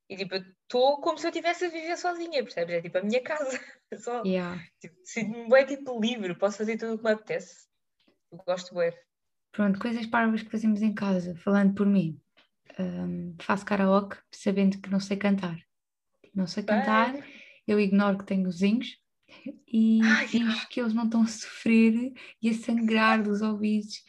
[0.09, 2.75] E tipo, eu estou como se eu estivesse a viver sozinha, percebes?
[2.75, 3.61] É tipo a minha casa.
[3.97, 4.25] Só.
[4.25, 4.61] Yeah.
[4.81, 7.69] Tipo, Sinto-me bué tipo livre, posso fazer tudo o que me apetece.
[8.33, 8.99] Eu gosto bué.
[9.53, 12.19] Pronto, coisas parvas que fazemos em casa, falando por mim.
[12.79, 15.59] Hum, faço karaoke sabendo que não sei cantar.
[16.35, 17.23] Não sei cantar, Bem.
[17.69, 18.99] eu ignoro que tenho vizinhos
[19.69, 24.03] e Ai, finjo que eles não estão a sofrer e a sangrar dos ouvidos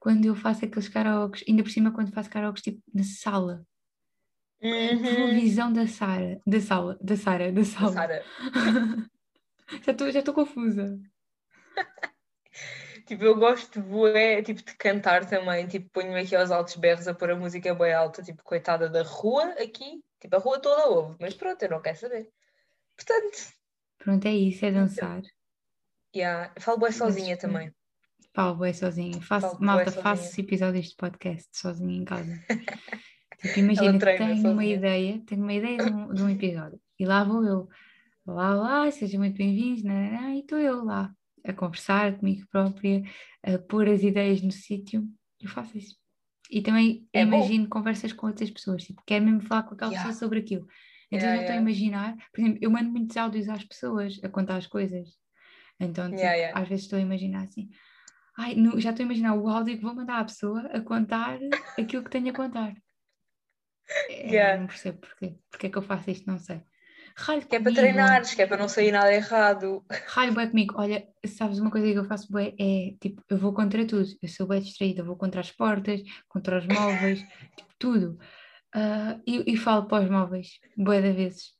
[0.00, 1.44] quando eu faço aqueles karaokes.
[1.48, 3.64] Ainda por cima, quando faço karaokes tipo na sala.
[4.60, 5.02] Uhum.
[5.02, 7.92] Televisão da Sara, da sala, da Sara, da sala.
[7.92, 8.24] Sara.
[9.84, 10.98] Já estou já estou confusa.
[13.08, 15.66] Tipo, eu gosto bué, tipo, de cantar também.
[15.66, 18.22] Tipo, ponho-me aqui aos altos berros a pôr a música bem alta.
[18.22, 20.04] Tipo, coitada da rua aqui.
[20.20, 21.16] Tipo, a rua toda ouve.
[21.20, 22.30] Mas pronto, eu não quero saber.
[22.96, 23.54] Portanto,
[23.98, 25.22] Pronto, é isso, é dançar.
[26.14, 27.74] yeah, eu falo bué sozinha Mas, também.
[28.34, 29.20] Falo bué sozinha.
[29.22, 30.02] Faço, Falo malta, sozinha.
[30.02, 32.44] faço episódios de podcast sozinha em casa.
[33.40, 34.74] Tipo, imagina, treina tenho uma sozinha.
[34.74, 36.80] ideia, tenho uma ideia de um, de um episódio.
[36.98, 37.68] E lá vou eu.
[38.26, 39.82] Olá, olá, sejam muito bem-vindos.
[39.84, 41.14] nananã, E estou eu lá,
[41.48, 43.02] a conversar comigo própria,
[43.42, 45.08] a pôr as ideias no sítio.
[45.40, 45.96] Eu faço isso.
[46.50, 47.36] E também É bom.
[47.36, 48.84] imagino conversas com outras pessoas.
[48.84, 50.08] Tipo, quero mesmo falar com aquela Yeah.
[50.08, 50.66] pessoa sobre aquilo.
[51.10, 51.62] Então Yeah, já estou a yeah.
[51.62, 52.16] imaginar.
[52.32, 55.08] Por exemplo, eu mando muitos áudios às pessoas a contar as coisas.
[55.80, 56.22] Então, tipo,
[56.54, 57.68] às vezes estou a imaginar assim.
[58.36, 61.38] Ai, no- já estou a imaginar o áudio que vou mandar à pessoa a contar
[61.78, 62.74] aquilo que tenho a contar.
[64.10, 64.56] É.
[64.58, 65.38] Não percebo porquê.
[65.50, 66.62] Porque é que eu faço isto, não sei.
[67.18, 69.84] Ralho Que é para treinares, que é para não sair nada errado.
[70.06, 70.74] Ralho bué comigo.
[70.78, 72.54] Olha, sabes uma coisa que eu faço bué?
[72.58, 74.06] É, tipo, eu vou contra tudo.
[74.22, 75.00] Eu sou bué distraída.
[75.00, 77.18] Eu vou contra as portas, contra os móveis,
[77.56, 78.18] tipo, tudo.
[78.72, 81.54] Ah, e, e falo para os móveis, bué de vezes.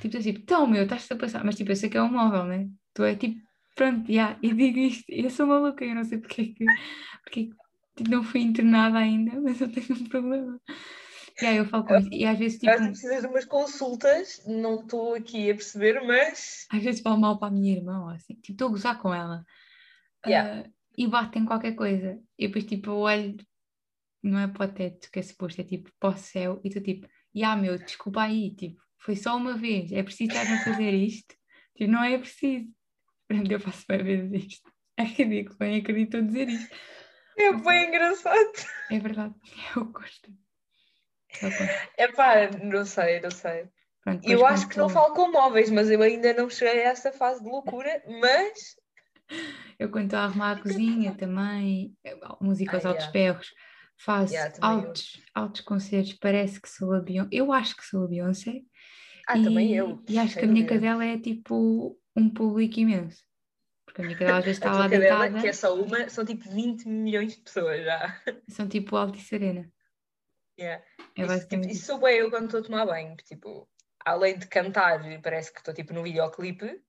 [0.00, 1.44] Tipo assim, então, meu, estás-te a passar.
[1.44, 2.68] Mas tipo, eu sei que é um móvel, né?
[2.94, 3.40] Tu é tipo,
[3.74, 4.38] pronto, já.
[4.40, 5.04] E digo isto.
[5.08, 6.64] Eu sou maluca, eu não sei porque é que,
[7.24, 7.50] porque é que
[7.96, 10.60] tipo, não fui internada ainda, mas eu tenho um problema.
[11.42, 12.08] E aí eu falo com isso.
[12.12, 16.66] E às vezes, tipo, Caso precisas de umas consultas, não estou aqui a perceber, mas.
[16.70, 19.14] às vezes falo mal para a minha irmã, ou assim, tipo, estou a gozar com
[19.14, 19.44] ela.
[20.26, 20.62] Yeah.
[20.62, 22.20] Ah, e bato em qualquer coisa.
[22.38, 23.36] E depois, tipo, eu olho,
[24.22, 26.82] não é para o teto que é suposto, é tipo para o céu, e estou
[26.82, 27.08] tipo,
[27.42, 31.34] ah meu, desculpa aí, tipo, foi só uma vez, é preciso estar a fazer isto?
[31.74, 32.68] Tipo, não é preciso.
[33.26, 34.70] Pronto, eu faço bem vezes isto.
[34.96, 36.76] É ridículo, nem acredito a dizer isto.
[37.38, 38.52] É bem engraçado.
[38.90, 39.34] É verdade,
[39.74, 40.30] eu gosto.
[41.96, 43.68] É pá, não sei, não sei.
[44.02, 47.12] Pronto, Eu acho que não falo com móveis, mas eu ainda não cheguei a essa
[47.12, 48.76] fase de loucura, mas.
[49.78, 53.12] Eu quando estou a arrumar a cozinha também, eu- música aos Ah, altos yeah.
[53.12, 53.54] berros,
[53.96, 54.62] faço Yeah, eu.
[54.62, 58.60] altos, altos concertos, parece que sou a Beyoncé, eu acho que sou a Beyoncé,
[59.26, 60.02] Ah, e, também eu.
[60.08, 60.74] e acho que a minha dúvida.
[60.80, 63.22] cadela é tipo um público imenso,
[63.86, 66.50] porque a minha cadela A está lá cadela, deitada, que é só uma, são tipo
[66.50, 68.20] 20 milhões de pessoas já.
[68.48, 69.70] são tipo Altice Arena,
[70.60, 70.84] Yeah.
[71.16, 73.16] Isso, tipo, isso sou bem eu quando estou a tomar banho.
[73.16, 73.66] Tipo,
[74.04, 76.82] além de cantar, parece que estou tipo no videoclipe,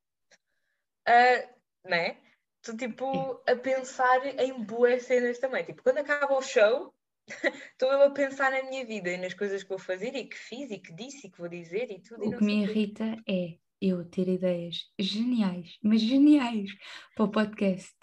[1.08, 1.50] ah,
[1.86, 2.18] né?
[2.62, 5.64] Estou tipo a pensar em boas cenas também.
[5.64, 6.94] Tipo, quando acaba o show,
[7.72, 10.38] estou eu a pensar na minha vida e nas coisas que vou fazer e que
[10.38, 12.24] fiz e que disse e que vou dizer e tudo.
[12.24, 16.70] e O não que me irrita é eu ter ideias geniais, mas geniais,
[17.16, 17.96] para o podcast,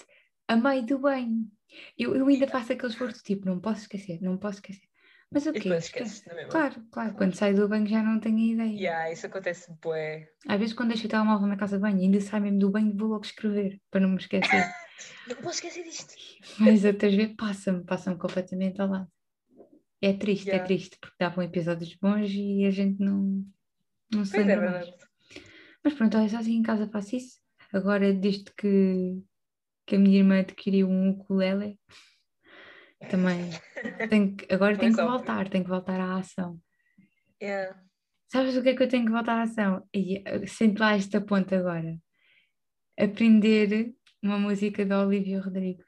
[0.49, 1.49] a meio do banho.
[1.97, 4.88] Eu, eu ainda faço aquele esforço, tipo, não posso esquecer, não posso esquecer.
[5.33, 5.59] Mas o E quê?
[5.61, 6.23] depois Esquece.
[6.31, 6.51] é mesmo?
[6.51, 8.73] Claro, claro, quando saio do banho já não tenho ideia.
[8.79, 10.29] Yeah, isso acontece bué.
[10.47, 12.97] Às vezes quando deixo o telemóvel na casa de banho, ainda saio mesmo do banho,
[12.97, 14.65] vou logo escrever, para não me esquecer.
[15.29, 16.15] Não posso esquecer disto.
[16.59, 19.09] Mas outras vezes passa-me, passa-me completamente ao lado.
[20.01, 20.67] É triste, é Yeah.
[20.67, 23.45] triste, porque davam episódios bons e a gente não,
[24.13, 24.91] não se Pois é, lembra mais.
[25.85, 27.39] Mas pronto, olha, sozinha em casa faço isso.
[27.73, 29.23] Agora, desde que,
[29.87, 31.79] que a minha irmã adquiriu um ukulele,
[33.11, 33.51] também
[34.09, 36.59] tenho que- agora tenho Mais que voltar, tenho que voltar à ação.
[37.43, 37.81] Yeah.
[38.31, 39.87] Sabes o que é que eu tenho que voltar à ação?
[39.95, 41.97] E eh, sente lá esta ponta agora.
[42.99, 45.83] Aprender uma música da Olivia Rodrigo.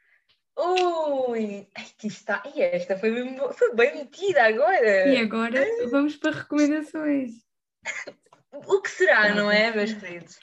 [0.57, 2.43] Ui, ai, que está.
[2.55, 5.09] E esta foi, mesmo- foi bem metida agora.
[5.09, 7.33] E agora vamos para recomendações.
[8.53, 10.39] O que será, Tá, não é, meus queridos?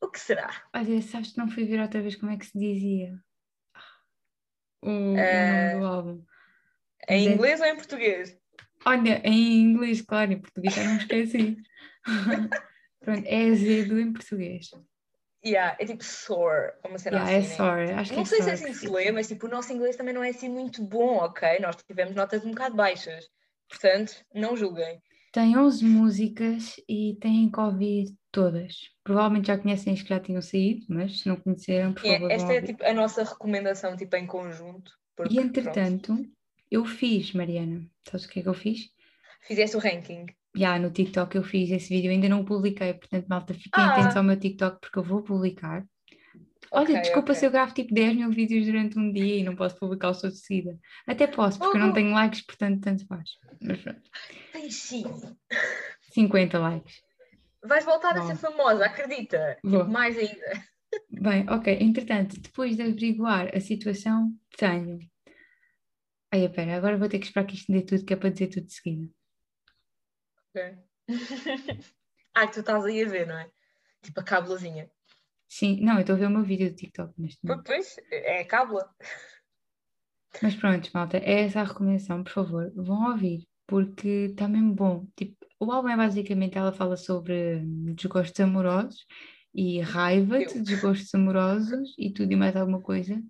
[0.00, 0.50] O que será?
[0.74, 3.18] Olha, sabes que não fui ver outra vez como é que se dizia
[4.86, 6.22] o, o Eh, nome do álbum.
[7.08, 8.38] Em Mas é- inglês ou em português?
[8.84, 11.56] Olha, em inglês, claro, em português já não esqueci.
[13.00, 14.70] Pronto, é azedo em português.
[15.44, 17.56] Yeah, é tipo sore, uma cena Yeah, é assim, né?
[17.56, 19.50] sorry, acho que Não é sei se sorry assim se se lê, mas tipo, o
[19.50, 21.58] nosso inglês também não é assim muito bom, ok?
[21.60, 23.28] Nós tivemos notas um bocado baixas.
[23.68, 25.00] Portanto, não julguem.
[25.36, 28.74] Tem 11 músicas e têm que ouvir todas.
[29.04, 32.20] Provavelmente já conhecem as que já tinham saído, mas se não conheceram, por é- favor,
[32.20, 34.90] vão esta é tipo a nossa recomendação tipo, em conjunto.
[35.14, 36.26] Porque, E pronto, entretanto,
[36.70, 38.88] eu fiz, Mariana, sabes o que é que eu fiz?
[39.42, 40.24] fizeste o ranking.
[40.56, 43.92] Já no TikTok eu fiz esse vídeo, ainda não o publiquei, portanto, malta, fiquem Ah.
[43.92, 45.84] atentos ao meu TikTok porque eu vou publicar.
[46.76, 47.34] Olha, Ok, desculpa ok.
[47.34, 50.12] se eu gravo tipo 10 mil vídeos durante um dia e não posso publicar o
[50.12, 50.78] de seguida.
[51.06, 51.94] Até posso, porque eu não Oh.
[51.94, 53.30] tenho likes, portanto, tanto faz.
[53.62, 54.02] Mas pronto,
[54.52, 55.04] Tens sim.
[56.12, 57.02] 50 likes.
[57.64, 58.26] Vais voltar a Bom.
[58.26, 59.58] ser famosa, acredita.
[59.64, 60.64] Tipo, mais ainda.
[61.10, 61.78] Bem, ok.
[61.80, 64.98] Entretanto, depois de averiguar a situação, tenho.
[66.30, 68.48] Ai, espera, agora vou ter que esperar que isto dê tudo, que é para dizer
[68.48, 69.08] tudo de seguida.
[70.50, 70.78] Ok.
[72.34, 73.48] ah, tu estás aí a ver, não é?
[74.02, 74.90] Tipo a cábulazinha.
[75.48, 77.66] Sim, não, eu estou a ver o meu vídeo do TikTok neste momento.
[77.66, 78.90] Pois, é a cábula.
[80.42, 85.06] Mas pronto, malta, é essa a recomendação, por favor, vão ouvir, porque está mesmo bom.
[85.16, 87.60] Tipo, o álbum é basicamente, ela fala sobre
[87.94, 89.06] desgostos amorosos
[89.54, 93.22] e raiva de desgostos amorosos e tudo e mais alguma coisa.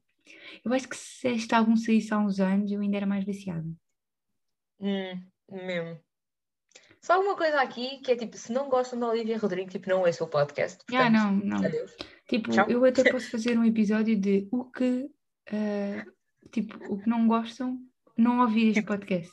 [0.64, 3.68] Eu acho que se este álbum saísse há uns anos, eu ainda era mais viciada.
[4.80, 6.05] Hum, mesmo.
[7.06, 10.00] Só uma coisa aqui que é tipo, se não gostam da Olivia Rodrigo, tipo, não
[10.00, 10.78] ouçam o podcast.
[10.80, 11.64] Ah, Portanto, não, não.
[11.64, 11.92] adeus.
[12.28, 12.66] Tipo, Tchau.
[12.68, 15.08] eu até posso fazer um episódio de o que,
[15.52, 16.04] ah,
[16.50, 17.78] tipo, o que não gostam,
[18.16, 19.30] não ouvir este Tipo, podcast.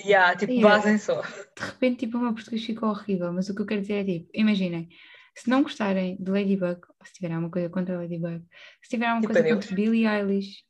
[0.00, 0.76] Yeah, tipo, Yeah.
[0.76, 1.20] basem só.
[1.22, 4.04] De repente, tipo, o meu português ficou horrível, mas o que eu quero dizer é,
[4.04, 4.88] tipo, imaginem,
[5.36, 8.42] se não gostarem de Ladybug, ou se tiverem alguma coisa contra Ladybug,
[8.82, 10.64] se tiverem alguma Tipo, coisa contra Billie Eilish,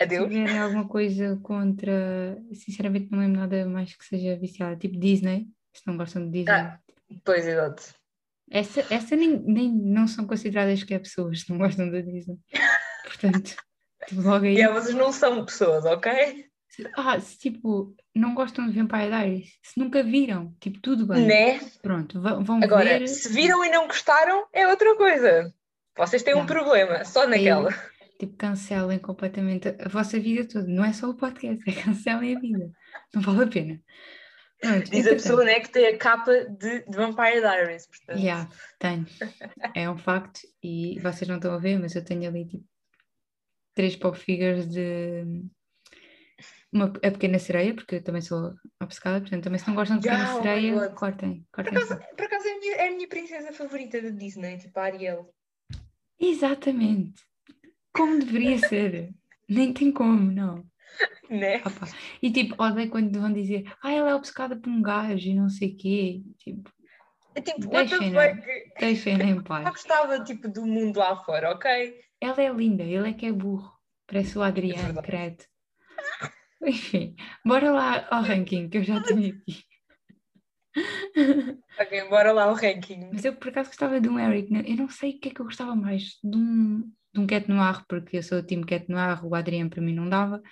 [0.00, 0.28] Adeus.
[0.28, 5.48] Se tiverem alguma coisa contra, sinceramente não lembro nada mais que seja viciada, tipo Disney,
[5.72, 6.52] se não gostam de Disney.
[6.52, 6.78] Ah,
[7.24, 7.94] pois, exato.
[8.50, 12.38] Essa, essa nem, nem não são consideradas que é pessoas não gostam da Disney.
[13.04, 13.56] Portanto,
[14.06, 14.54] tipo, logo aí.
[14.54, 16.46] Yeah, vocês não são pessoas, ok?
[16.96, 21.24] Ah, se tipo, não gostam de Vampire Diaries, se nunca viram, tipo, tudo bem.
[21.24, 21.60] Né?
[21.80, 23.06] Pronto, vão Agora, ver.
[23.06, 25.54] se viram e não gostaram, é outra coisa.
[25.96, 26.46] Vocês têm um Não.
[26.46, 27.72] problema, só naquela.
[28.18, 30.66] Tipo, cancelem completamente a vossa vida toda.
[30.68, 32.70] Não é só o podcast, é cancelem a vida.
[33.12, 33.82] Não vale a pena.
[34.60, 37.86] Pronto, Diz a pessoa né, que tem a capa de, de Vampire Diaries.
[37.86, 38.18] Portanto.
[38.18, 38.48] Yeah,
[38.78, 39.06] tenho.
[39.74, 42.64] É um facto e vocês não estão a ver, mas eu tenho ali tipo
[43.74, 45.44] três pop figures de
[46.72, 50.08] uma, a Pequena Sereia, porque eu também sou obcecada, portanto também se não gostam de
[50.08, 50.94] Pequena Yeah, oh Sereia, God.
[50.94, 54.10] cortem, Por cortem acaso, por acaso é, a minha, é a minha princesa favorita da
[54.10, 55.34] Disney, tipo a Ariel.
[56.18, 57.22] Exatamente.
[57.94, 59.14] Como deveria ser.
[59.48, 60.64] Nem tem como, não.
[61.28, 61.56] Né?
[61.58, 61.86] Opa.
[62.22, 65.48] E tipo, odeio quando vão dizer, ah, ela é obcecada por um gajo e não
[65.48, 66.22] sei o quê.
[66.38, 66.70] Tipo,
[67.34, 68.28] É tipo, Deixem-na.
[68.36, 68.42] fuck?
[68.80, 69.64] deixem-na em paz.
[69.68, 72.00] gostava tipo, do mundo lá fora, ok?
[72.20, 73.72] Ela é linda, ele é que é burro.
[74.06, 75.06] Parece o Adriano, verdade.
[75.06, 75.44] credo.
[76.64, 79.64] Enfim, bora lá ao ranking que eu já tenho aqui.
[81.80, 83.08] Ok, bora lá o ranking.
[83.12, 84.52] Mas eu por acaso gostava de um Eric.
[84.52, 84.64] né?
[84.66, 86.18] Eu não sei o que é que eu gostava mais.
[86.22, 89.70] De um, de um Cat Noir, porque eu sou o time Cat Noir, o Adriano
[89.70, 90.42] para mim não dava.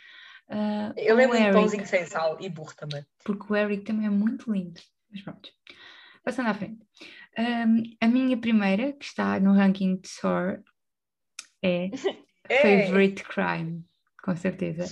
[0.49, 3.05] Ah, Ele é ou o muito Eric, pãozinho sem sal e burro também.
[3.25, 4.81] porque o Eric também é muito lindo.
[5.11, 5.51] Mas pronto.
[6.25, 6.81] Passando à frente.
[7.37, 10.63] Ahm, a minha primeira, que está no ranking de SOR,
[11.63, 11.91] é
[12.49, 12.87] É.
[12.87, 13.85] Favorite Crime,
[14.23, 14.85] com certeza.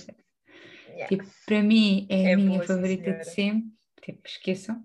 [0.87, 1.07] Yeah.
[1.07, 3.19] Tipo, para mim é a É minha boa, favorita senhora.
[3.23, 3.69] de sempre.
[4.01, 4.83] Tipo, esqueçam.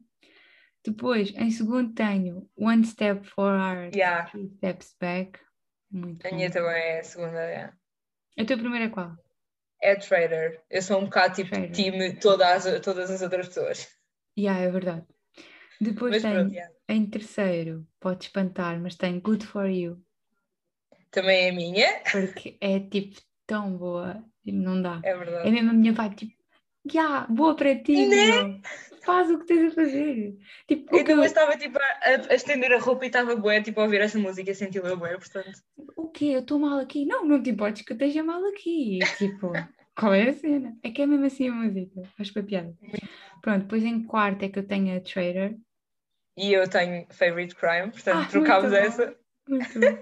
[0.85, 4.29] Depois, em segundo, tenho One Step Forward, Yeah.
[4.31, 5.39] Two Steps Back.
[5.91, 6.37] Muito A bom.
[6.37, 7.41] minha também é a segunda.
[7.41, 7.73] é.
[8.39, 9.17] A tua primeira é qual?
[9.81, 10.63] É Trader.
[10.71, 11.71] Eu sou um bocado tipo Trader.
[11.73, 13.89] time todas as, todas as outras pessoas.
[14.39, 15.07] Yeah, é verdade.
[15.81, 16.75] Depois Mas tenho, pronto, yeah.
[16.89, 20.03] em terceiro, pode espantar, mas tenho Good For You,
[21.11, 22.03] também é minha.
[22.11, 25.01] porque é tipo tão boa, tipo, não dá.
[25.05, 25.51] É É verdade.
[25.51, 26.36] mesmo a minha vibe, tipo,
[26.93, 28.17] yeah, boa para ti, Né?
[28.27, 28.61] meu.
[29.05, 30.37] Faz o que tens a fazer.
[30.67, 33.81] Tipo, Eu eu- também estava tipo, a, a estender a roupa e estava boa, tipo,
[33.81, 35.61] a ouvir essa música e senti-la boa, portanto.
[35.97, 36.27] o quê?
[36.27, 37.05] Eu estou mal aqui?
[37.07, 38.99] Não, não te importes que eu esteja mal aqui.
[39.17, 39.53] Tipo,
[39.97, 40.77] qual é a cena?
[40.83, 42.03] É que é mesmo assim a música.
[42.17, 42.75] Faz para piada.
[43.43, 45.57] Pronto, depois em quarto é que eu tenho a Trader.
[46.37, 49.17] E eu tenho Favorite Crime, portanto, Ah, trocámos essa.
[49.49, 49.99] Muito bom.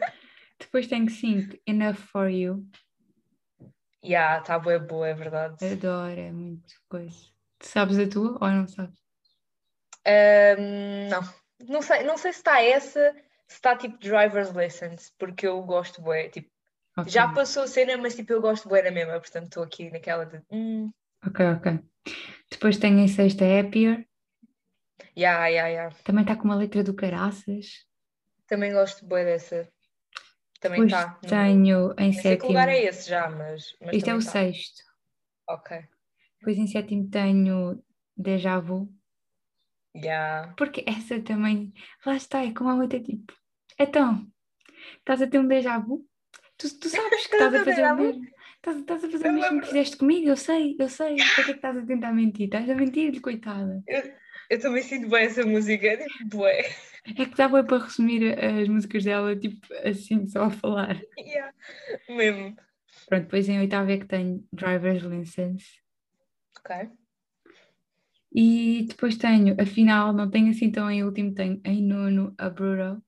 [0.58, 2.64] Depois tenho cinco, Enough For You.
[4.04, 5.56] E yeah, está boa, boa, é verdade.
[5.64, 7.16] Adoro, é muito coisa.
[7.58, 9.02] Tu sabes a tua ou não sabes?
[10.06, 11.22] Ahm, não,
[11.68, 13.14] não sei, não sei se está essa,
[13.48, 16.50] se está tipo Driver's License, porque eu gosto bué, tipo,
[16.98, 17.10] Ok.
[17.10, 20.26] já passou a cena, mas tipo, eu gosto bué na mesma, portanto estou aqui naquela
[20.26, 20.90] de, hum,
[21.26, 21.80] Ok, ok.
[22.50, 24.06] Depois tenho em sexta Happier.
[25.16, 25.96] yeah, yeah, yeah.
[26.04, 27.86] Também está com uma letra do caraças.
[28.46, 29.66] Também gosto bué dessa.
[30.64, 31.10] Também está.
[31.28, 32.48] tenho em Nem sei que sétimo.
[32.48, 34.30] lugar é esse já, mas, mas Este é o tá.
[34.30, 34.82] sexto.
[35.46, 35.78] Ok.
[36.40, 37.84] Depois em sétimo tenho
[38.16, 38.88] Deja Vu.
[39.94, 40.54] Yeah.
[40.56, 41.72] Porque essa também,
[42.04, 43.34] lá está, é como a outra tipo.
[43.78, 44.26] Então,
[44.98, 46.04] estás a ter um déjà vu?
[46.56, 48.24] Tu, tu sabes que estás a fazer o mesmo.
[48.56, 51.16] Estás, estás a fazer o mesmo que fizeste comigo, eu sei, eu sei.
[51.16, 52.46] Para que é que estás a tentar mentir?
[52.46, 53.82] Estás a mentir, coitada.
[53.86, 54.02] Eu
[54.58, 56.64] também sinto bem essa música, tipo, bué.
[57.06, 61.00] É que dá bem para resumir as músicas dela, tipo assim, só a falar.
[61.18, 61.52] Yeah.
[62.08, 62.56] Mesmo.
[63.06, 65.66] Pronto, depois em oitavo é que tenho Driver's License.
[66.58, 66.90] Ok.
[68.32, 73.00] E depois tenho, afinal, não tenho assim tão em último, tenho em nono a Brutal.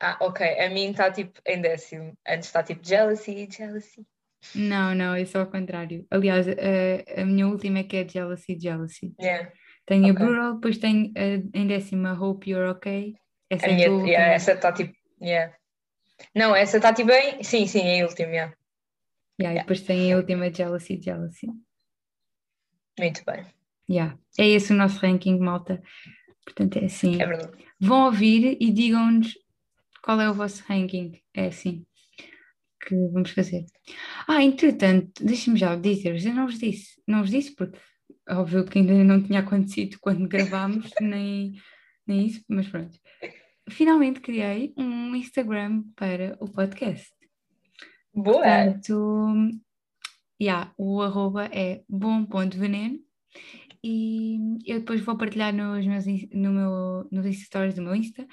[0.00, 0.60] Ah, ok.
[0.60, 2.16] A mim está tipo em décimo.
[2.26, 4.06] Antes está tipo Jealousy, Jealousy.
[4.54, 6.06] Não, não, é só ao contrário.
[6.10, 9.14] Aliás, a, a minha última é que é Jealousy, Jealousy.
[9.20, 9.52] Yeah.
[9.86, 10.10] Tenho Ok.
[10.10, 13.14] a Brutal, depois tenho a, em décima Hope You're Okay.
[13.50, 14.22] Essa A é a tua yeah, última.
[14.34, 14.94] essa está tipo.
[15.20, 15.54] Yeah.
[16.34, 17.42] Não, essa está tipo em.
[17.42, 18.54] Sim, sim, em último, yeah.
[19.40, 21.48] Yeah, e depois tenho a última Jealousy, Jealousy.
[22.98, 23.44] Muito bem.
[23.90, 24.18] Yeah.
[24.38, 25.82] É esse o nosso ranking, malta.
[26.44, 27.20] Portanto, é assim.
[27.20, 27.52] É verdade.
[27.80, 29.36] Vão ouvir e digam-nos
[30.02, 31.20] qual é o vosso ranking.
[31.34, 31.84] É assim
[32.86, 33.64] que vamos fazer.
[34.28, 37.78] Ah, entretanto, deixem-me já dizer-vos, eu não vos disse, não vos disse porque
[38.28, 41.54] óbvio que ainda não tinha acontecido quando gravámos, nem,
[42.06, 42.98] nem isso, mas pronto.
[43.68, 47.10] Finalmente criei um Instagram para o podcast.
[48.12, 48.42] Boa!
[48.42, 49.34] Portanto,
[50.40, 52.98] yeah, o arroba é bom.veneno
[53.82, 58.26] e eu depois vou partilhar nos meus, no meu, nos stories do meu Insta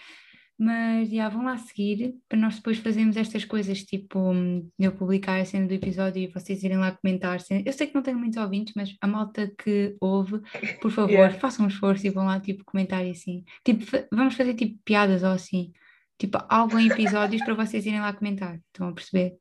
[0.64, 4.32] Mas já vão lá seguir para nós depois fazermos estas coisas, tipo
[4.78, 7.40] eu publicar a cena do episódio e vocês irem lá comentar.
[7.66, 10.40] Eu sei que não tenho muitos ouvintes, mas a malta que ouve,
[10.80, 11.40] por favor, Yeah.
[11.40, 13.44] façam um esforço e vão lá tipo comentar e assim.
[13.66, 15.74] Tipo, vamos fazer tipo piadas ou assim.
[16.20, 18.60] Tipo, algo em episódios para vocês irem lá comentar.
[18.68, 19.34] Estão a perceber?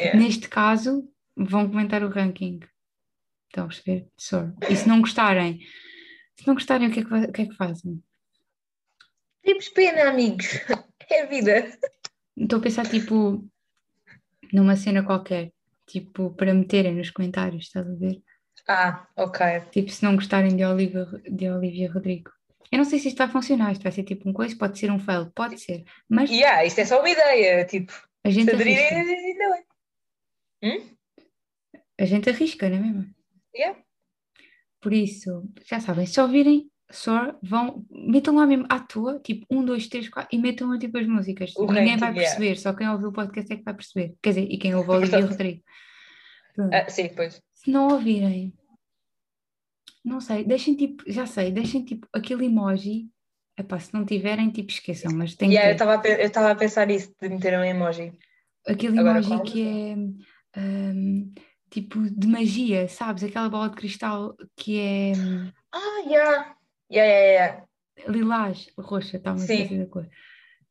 [0.00, 0.18] Yeah.
[0.18, 1.06] Neste caso,
[1.36, 2.60] vão comentar o ranking.
[3.50, 4.08] Estão a perceber?
[4.16, 4.50] Só.
[4.70, 5.60] E se não gostarem,
[6.40, 8.02] se não gostarem, o que é que, o que, é que fazem?
[9.44, 10.46] Temos pena, amigos.
[11.10, 11.70] É a vida.
[12.34, 13.46] Estou a pensar, tipo,
[14.50, 15.52] numa cena qualquer,
[15.86, 18.22] tipo, para meterem nos comentários, estás a ver?
[18.66, 19.60] Ah, ok.
[19.70, 22.30] Tipo, se não gostarem de Olivia, de Olivia Rodrigo.
[22.72, 24.90] Eu não sei se isto vai funcionar, isto vai ser tipo um coisa, pode ser
[24.90, 27.66] um fail, pode ser, mas Yeah, isto é só uma ideia.
[27.66, 27.92] Tipo,
[28.24, 29.64] a gente arrisca, ainda bem.
[30.62, 30.96] Hum?
[31.98, 33.14] a gente arrisca, não é mesmo?
[33.54, 33.78] Yeah.
[34.80, 39.64] Por isso, já sabem, se ouvirem, só vão, metam lá mesmo à toa, tipo, um,
[39.64, 41.52] dois, três, quatro, e metam tipo as músicas.
[41.56, 42.22] O Ninguém ranking, vai yeah.
[42.22, 44.14] perceber, só quem ouviu o podcast é que vai perceber.
[44.22, 45.32] Quer dizer, e quem ouve a Olivia Verdade.
[45.32, 45.62] Rodrigo.
[46.72, 47.42] Ah, sim, pois.
[47.54, 48.52] Se não ouvirem,
[50.04, 53.08] não sei, deixem tipo, já sei, deixem tipo aquele emoji.
[53.56, 55.84] Epá, se não tiverem, tipo, esqueçam, mas tem que Yeah, eu ter.
[55.84, 58.12] estava a, pe- eu estava a pensar isso, de meter um emoji.
[58.66, 59.42] Aquele Agora emoji qual?
[59.44, 61.32] que é hum,
[61.70, 63.22] tipo de magia, sabes?
[63.22, 66.56] Aquela bola de cristal que é hum, Ah, yeah.
[66.94, 67.66] Yeah, yeah, yeah.
[68.08, 69.62] lilás, roxa, está uma Sim.
[69.62, 70.08] esqueci da cor.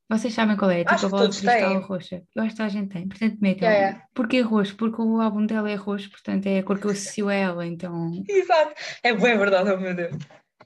[0.10, 0.80] Vocês sabem qual é?
[0.80, 1.80] Tipo Acho a que bola de cristal têm.
[1.80, 2.24] roxa.
[2.36, 3.68] Eu acho que a gente tem, portanto metam.
[3.68, 4.08] Yeah, yeah.
[4.14, 4.76] Porquê roxo?
[4.76, 7.66] Porque o álbum dela é roxo, portanto é a cor que eu associo a ela,
[7.66, 8.74] então, Exato.
[9.02, 10.16] É bem verdade, oh meu Deus.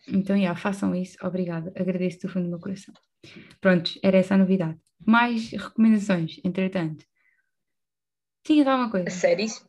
[0.08, 2.94] então yeah, façam isso, obrigada, agradeço do fundo do meu coração.
[3.62, 4.78] Prontos, era essa a novidade.
[5.06, 7.06] Mais recomendações, entretanto.
[8.44, 9.10] Tinha alguma coisa?
[9.10, 9.66] Séries?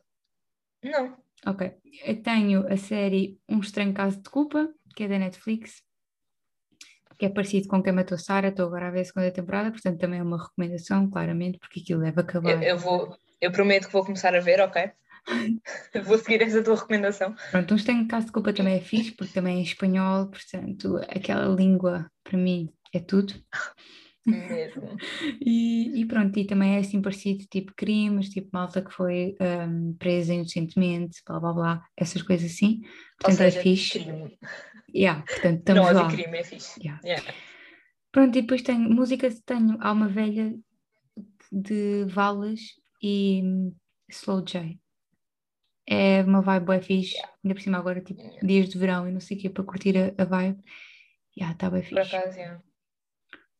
[0.83, 1.15] Não.
[1.45, 1.71] Ok,
[2.05, 5.81] eu tenho a série Um Estranho Caso de Culpa, que é da Netflix,
[7.17, 9.99] que é parecido com Quem Matou Sarah, estou agora a ver a segunda temporada, portanto
[9.99, 12.63] também é uma recomendação, claramente, porque aquilo deve Eu, acabar.
[12.63, 14.89] eu vou, eu prometo que vou começar a ver, ok?
[16.05, 17.35] vou seguir essa tua recomendação.
[17.51, 21.53] Pronto, Um Estranho Caso de Culpa também é fixe, porque também é espanhol, portanto aquela
[21.53, 23.33] língua, para mim, é tudo.
[24.25, 24.97] Mesmo.
[25.41, 29.95] E, e pronto, e também é assim parecido, tipo crimes, tipo malta que foi hum,
[29.97, 32.81] presa inocentemente, blá blá blá, essas coisas assim.
[33.23, 33.99] Ou Portanto, é seja, fixe.
[33.99, 34.39] crime.
[34.93, 36.07] Yeah, portanto, estamos Não, lá.
[36.07, 36.79] de crime é fixe.
[36.83, 37.01] Yeah.
[37.03, 37.33] Yeah.
[38.11, 40.55] Pronto, e depois tenho músicas, tenho Alma Velha
[41.51, 42.59] de Valas
[43.01, 43.75] e hum,
[44.09, 44.79] Slow J.
[45.87, 48.47] É uma vibe bué fixe, ainda por cima agora, tipo, Yeah.
[48.47, 50.61] dias de verão e não sei o quê, para curtir a, a vibe.
[51.37, 52.09] Já, está bem Por fixe.
[52.17, 52.61] acaso, yeah.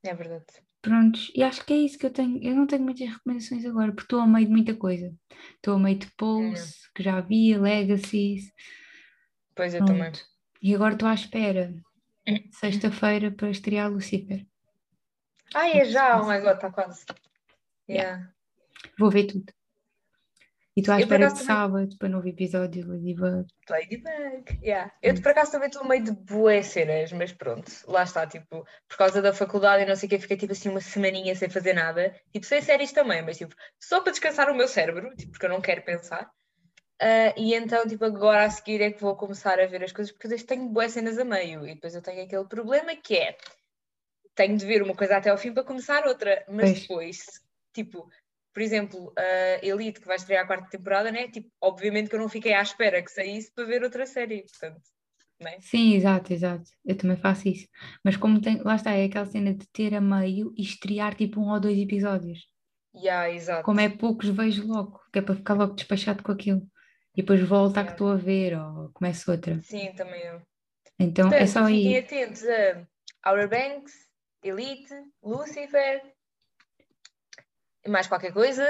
[0.04, 0.46] É verdade.
[0.82, 2.42] Prontos, e acho que é isso que eu tenho.
[2.42, 5.14] Eu não tenho muitas recomendações agora, porque estou a meio de muita coisa.
[5.56, 8.52] Estou a meio de Pulse, que já havia, Legacies,
[9.54, 10.04] Pois eu também.
[10.04, 10.26] pronto.
[10.62, 11.74] E agora estou à espera,
[12.52, 14.46] sexta-feira, para estrear Lucifer.
[15.54, 17.06] Ai, é já, oh my god, está quase.
[17.90, 18.32] Yeah.
[18.98, 19.52] Vou ver tudo.
[20.80, 23.48] E estou à espera de também- sábado para novo episódio de Ladybug.
[23.70, 24.60] Ladybug.
[24.64, 24.92] Yeah.
[25.02, 28.98] Eu por acaso também estou meio de boas cenas, mas pronto, lá está, tipo, por
[28.98, 31.74] causa da faculdade e não sei o que, fiquei tipo assim uma semaninha sem fazer
[31.74, 35.46] nada, tipo, sem séries também, mas tipo, só para descansar o meu cérebro, tipo, porque
[35.46, 36.30] eu não quero pensar.
[37.02, 40.14] Ah, e então, tipo, agora a seguir é que vou começar a ver as coisas,
[40.14, 43.38] porque eu tenho boas cenas a meio, e depois eu tenho aquele problema que é,
[44.36, 46.82] tenho de ver uma coisa até ao fim para começar outra, mas Pois.
[46.82, 47.26] depois,
[47.74, 48.10] tipo,
[48.54, 51.30] por exemplo, a Elite, que vai estrear a quarta temporada, né?
[51.30, 54.82] Tipo, obviamente que eu não fiquei à espera que saísse para ver outra série, portanto,
[55.40, 55.60] né?
[55.60, 56.70] Sim, exato, exato.
[56.86, 57.68] Eu também faço isso.
[58.04, 61.40] Mas como tem, lá está, é aquela cena de ter a meio e estrear tipo
[61.42, 62.40] um ou dois episódios.
[62.94, 63.64] Yeah, exato.
[63.66, 66.62] Como é poucos, vejo logo, que é para ficar logo despachado com aquilo.
[67.16, 67.92] E depois volto à que Yeah.
[67.92, 69.62] estou a ver ou começo outra.
[69.62, 70.42] Sim, também eu.
[71.00, 71.98] Então é Portanto, só fiquem aí.
[71.98, 72.88] atentos a
[73.30, 73.94] Outer Banks,
[74.44, 76.02] Elite, Lucifer
[77.88, 78.66] mais qualquer coisa.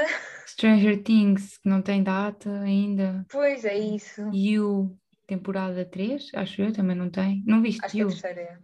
[0.47, 3.25] Stranger Things, que não tem data ainda.
[3.29, 4.21] Pois é isso.
[4.33, 4.97] You,
[5.27, 7.43] temporada 3, acho eu, também não tem.
[7.45, 8.11] Não viste Acho que é a You?
[8.11, 8.41] terceira.
[8.41, 8.59] é.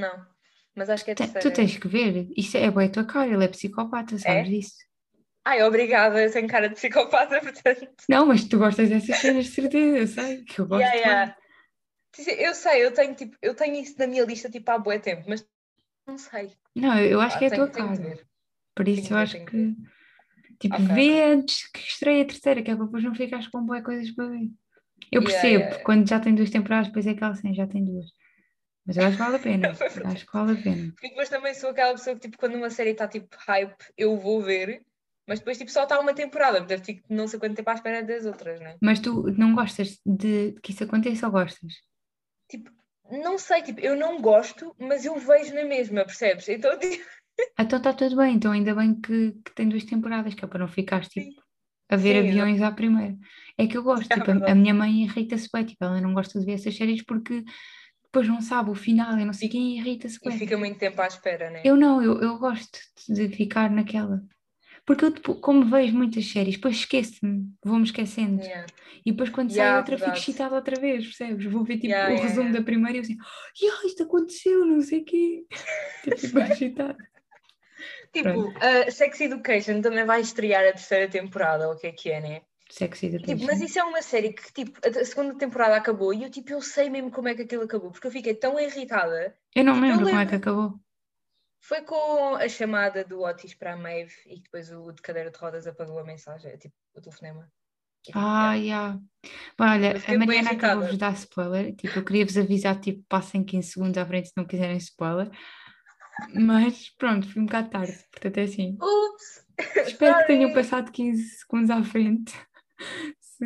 [0.00, 0.26] Não,
[0.74, 1.50] mas acho que é a Te- terceira.
[1.50, 2.28] Tu tens que ver.
[2.36, 4.74] Isso é boa a tua cara, ele é psicopata, sabes disso?
[5.44, 7.88] Ai, obrigada, eu tenho cara de psicopata, portanto.
[8.08, 10.82] Não, mas tu gostas dessas cenas, de certeza, eu sei que eu gosto.
[10.82, 11.36] Yeah, yeah.
[12.38, 15.24] Eu sei, eu tenho, tipo, eu tenho isso na minha lista tipo, há bué tempo,
[15.28, 15.46] mas
[16.06, 16.52] não sei.
[16.74, 18.29] Não, eu acho Ah, que é a tua tenho cara.
[18.74, 19.76] Por isso de eu acho de que.
[20.58, 23.64] Tipo, Ok, vê antes que estreie a terceira, que é para depois não ficares com
[23.64, 24.50] boas coisas para ver.
[25.10, 25.84] Eu percebo, yeah, yeah.
[25.84, 28.06] quando já tem duas temporadas, depois é aquela assim, já tem duas.
[28.86, 29.68] Mas eu acho que vale a pena.
[30.12, 30.92] Acho que vale a pena.
[30.92, 34.16] Porque depois também sou aquela pessoa que, tipo, quando uma série está tipo hype, eu
[34.16, 34.82] vou ver,
[35.26, 38.02] mas depois tipo, só está uma temporada, portanto fico não sei quanto tempo à espera
[38.02, 38.76] das outras, né?
[38.80, 41.72] Mas tu não gostas de que isso aconteça ou gostas?
[42.48, 42.70] Tipo,
[43.10, 46.48] não sei, tipo, eu não gosto, mas eu vejo na mesma, percebes?
[46.48, 47.04] Então, tipo,
[47.58, 50.60] Então está tudo bem, então ainda bem que, que tem duas temporadas, que é para
[50.60, 51.36] não ficares tipo, Sim.
[51.90, 53.16] a ver Sim, aviões à primeira.
[53.58, 56.14] É que eu gosto, É tipo, a, a minha mãe irrita-se bem, tipo, ela não
[56.14, 57.44] gosta de ver essas séries porque
[58.04, 60.38] depois não sabe o final e não sei quem irrita-se E bem.
[60.38, 61.62] fica muito tempo à espera, né?
[61.64, 62.78] Eu não, eu, eu gosto
[63.08, 64.22] de ficar naquela.
[64.86, 68.42] Porque eu, tipo, como vejo muitas séries, depois esqueço-me, vou-me esquecendo.
[68.42, 68.66] Yeah.
[69.04, 71.44] E depois quando sai Yeah, outra fico excitada outra vez, percebes?
[71.46, 73.16] Vou ver tipo Yeah, o resumo da primeira e eu assim,
[73.62, 75.44] yeah, isto aconteceu, não sei o quê.
[76.02, 77.09] Tipo, fico excitada.
[78.12, 82.10] Tipo, a Sex Education também vai estrear a terceira temporada, ou o que é que
[82.10, 82.42] é, né?
[82.68, 83.34] Sex Education.
[83.36, 86.50] Tipo, mas isso é uma série que, tipo, a segunda temporada acabou e eu, tipo,
[86.52, 89.36] eu sei mesmo como é que aquilo acabou, porque eu fiquei tão irritada.
[89.54, 90.80] Eu não tipo, eu lembro como é que lembro- acabou.
[91.62, 95.38] Foi com a chamada do Otis para a Maeve e depois o de cadeira de
[95.38, 97.50] rodas apagou a mensagem, tipo, o telefonema.
[98.08, 98.54] E, Ah, yeah.
[98.54, 99.00] yeah.
[99.58, 101.76] Bom, olha, a Mariana acabou-vos de dar spoiler.
[101.76, 105.30] Tipo, eu queria vos avisar, tipo, passem 15 segundos à frente se não quiserem spoiler.
[106.34, 107.98] Mas pronto, fui um bocado tarde.
[108.10, 108.76] Portanto, é assim.
[108.80, 109.46] Ups!
[109.86, 112.32] Espero que tenham passado 15 segundos à frente.
[113.20, 113.44] Se.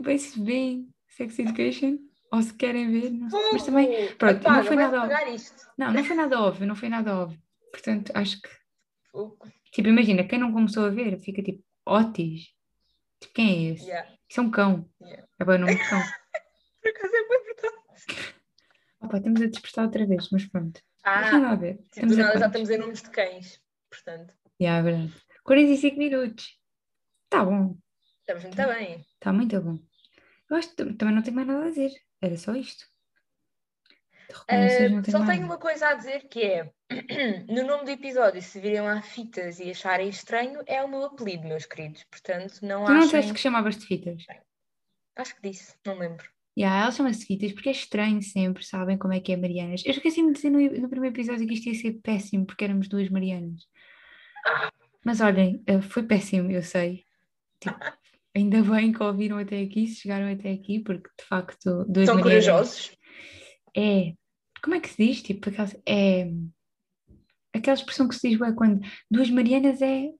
[0.00, 1.98] Bem, se veem Sex Education
[2.32, 3.10] ou se querem ver.
[3.10, 3.52] Não sei.
[3.52, 3.86] Mas também.
[4.08, 4.16] Fogo!
[4.18, 5.66] pronto, não foi vai nada- apagar isto.
[5.76, 7.40] Não, não foi nada óbvio, não foi nada óbvio.
[7.72, 8.48] Portanto, acho que.
[9.72, 12.42] Tipo, imagina, quem não começou a ver fica tipo, Otis.
[13.20, 13.84] Tipo, quem é esse?
[13.86, 14.10] Yeah.
[14.28, 14.88] Isso é um cão.
[15.00, 15.26] Yeah.
[15.40, 16.00] É bem o nome de cão.
[16.82, 18.34] Por acaso é bem verdade.
[19.00, 20.80] Opa, estamos a dispersar outra vez, mas pronto.
[21.04, 21.74] Ah, nada a ver.
[21.76, 23.60] tipo, Estamos do a nada já estamos em nomes de cães.
[23.90, 25.22] Portanto, Yeah, é verdade.
[25.44, 26.58] 45 minutos.
[27.30, 27.76] Tá bom.
[28.20, 29.06] estamos muito bem.
[29.14, 29.78] Está muito bom.
[30.50, 31.90] Eu acho que tam- também não tenho mais nada a dizer.
[32.20, 32.84] Era só isto.
[34.30, 34.44] Uh,
[35.02, 35.32] tenho só nada.
[35.32, 36.70] tenho uma coisa a dizer que é
[37.48, 41.46] no nome do episódio, se virem lá fitas e acharem estranho, é o meu apelido,
[41.46, 42.04] meus queridos.
[42.04, 43.00] Portanto, não Tu não achem.
[43.06, 44.24] disseste que chamavas de fitas?
[45.16, 46.28] Acho que disse, não lembro.
[46.58, 49.84] Yeah, ela chama-se fitas porque é estranho sempre, sabem como é que é Marianas.
[49.86, 52.88] Eu esqueci-me de dizer no, no primeiro episódio que isto ia ser péssimo porque éramos
[52.88, 53.62] duas Marianas.
[55.04, 57.04] Mas olhem, eh, foi péssimo, eu sei.
[57.60, 57.78] Tipo,
[58.34, 62.16] ainda bem que ouviram até aqui, se chegaram até aqui, porque de facto duas São
[62.16, 62.98] Marianas corajosos?
[63.76, 64.14] é.
[64.60, 65.22] Como é que se diz?
[65.22, 66.28] Tipo, aquela, é.
[67.54, 70.10] Aquela expressão que se diz, ué, quando duas Marianas é.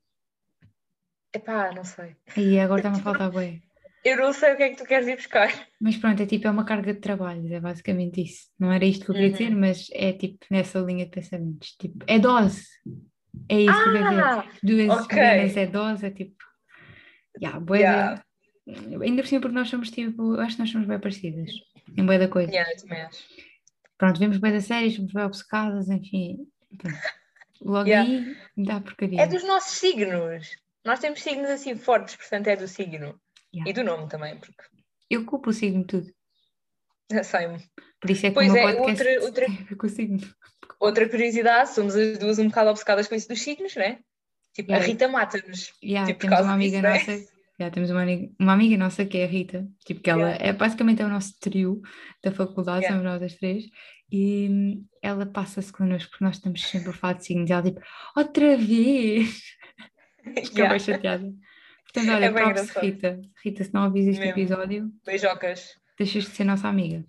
[1.34, 2.14] Epá, não sei.
[2.36, 3.60] Aí agora está-me a faltar, ué.
[4.04, 5.52] Eu não sei o que é que tu queres ir buscar.
[5.80, 8.48] Mas pronto, é tipo, é uma carga de trabalho, é basicamente isso.
[8.58, 9.36] Não era isto que eu queria Uhum.
[9.36, 11.70] dizer, mas é tipo nessa linha de pensamentos.
[11.78, 12.64] Tipo, é dose.
[13.48, 14.22] É isso que eu quero dizer.
[14.22, 15.16] Ah, Duas ok.
[15.18, 16.36] Marianas é dose, é tipo.
[17.40, 18.14] Yeah, bué Yeah.
[18.14, 18.24] da-
[19.02, 21.50] Ainda por cima porque nós somos tipo, acho que nós somos bem parecidas.
[21.96, 22.50] Em bué da coisa.
[22.52, 22.68] yeah.
[23.96, 26.46] Pronto, vemos bem da série, somos bem obcecadas, enfim.
[26.76, 26.98] Pronto.
[27.62, 28.08] Logo Yeah.
[28.10, 29.20] aí dá porcaria.
[29.22, 30.50] É dos nossos signos.
[30.84, 33.18] Nós temos signos assim fortes, portanto é do signo.
[33.54, 33.70] Yeah.
[33.70, 34.62] E do nome também, porque
[35.10, 36.06] Eu culpo o signo tudo.
[37.24, 37.58] sei-me.
[38.00, 40.26] Por isso é que Pois o meu é, podcast outra- outra- a.
[40.80, 43.98] Outra curiosidade, somos as duas um bocado obcecadas com isso dos signos, né?
[44.54, 44.86] Tipo, a Yeah.
[44.92, 45.72] Rita mata-nos.
[45.82, 46.98] Yeah, Tipo, temos uma amiga disso, né?
[46.98, 47.10] nossa,
[47.60, 50.46] yeah, temos uma, amiga- uma amiga nossa que é a Rita, tipo que ela Yeah.
[50.46, 51.80] é basicamente é o nosso trio
[52.22, 52.96] da faculdade, Yeah.
[53.00, 53.64] somos nós as três,
[54.10, 57.62] e hum, ela passa-se connosco porque nós estamos sempre a falar de signos, e ela
[57.62, 57.80] tipo,
[58.16, 59.42] outra vez,
[60.44, 60.68] fica Yeah.
[60.70, 61.32] bem chateada.
[61.92, 62.70] Portanto, olha, É props.
[62.76, 63.20] Rita.
[63.42, 64.32] Rita, se não ouvis este Mesmo.
[64.40, 65.76] episódio, Beijocas.
[65.98, 67.04] deixas de ser nossa amiga.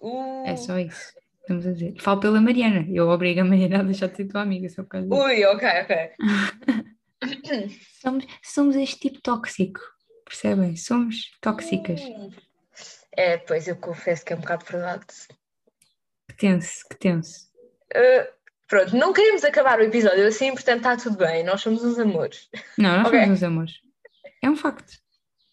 [0.00, 1.12] Uh, É só isso.
[1.40, 1.94] Estamos a dizer.
[2.00, 2.86] Falo pela Mariana.
[2.88, 5.20] Eu obrigo a Mariana a deixar de ser tua amiga só por causa disso.
[5.22, 5.96] Ui, ok, ok.
[8.00, 9.80] Somos, somos este tipo tóxico.
[10.24, 10.76] Percebem?
[10.76, 12.00] Somos tóxicas.
[13.16, 15.06] É, pois eu confesso que é um bocado verdade.
[16.28, 17.48] Que tenso, que tenso.
[17.94, 18.26] Uh,
[18.72, 21.44] pronto, não queremos acabar o episódio assim, portanto está tudo bem.
[21.44, 22.48] Nós somos uns amores.
[22.78, 23.20] Não, nós Ok.
[23.20, 23.74] somos uns amores.
[24.42, 24.94] É um facto.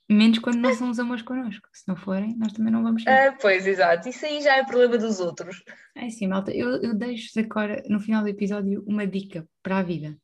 [0.10, 1.68] Menos quando não são os amores connosco.
[1.74, 3.06] Se não forem, nós também não vamos.
[3.06, 4.08] Ah, pois, exato.
[4.08, 5.62] Isso aí já é problema dos outros.
[5.96, 6.52] É assim, malta.
[6.52, 10.18] Eu, eu deixo-vos agora, no final do episódio, uma dica para a vida.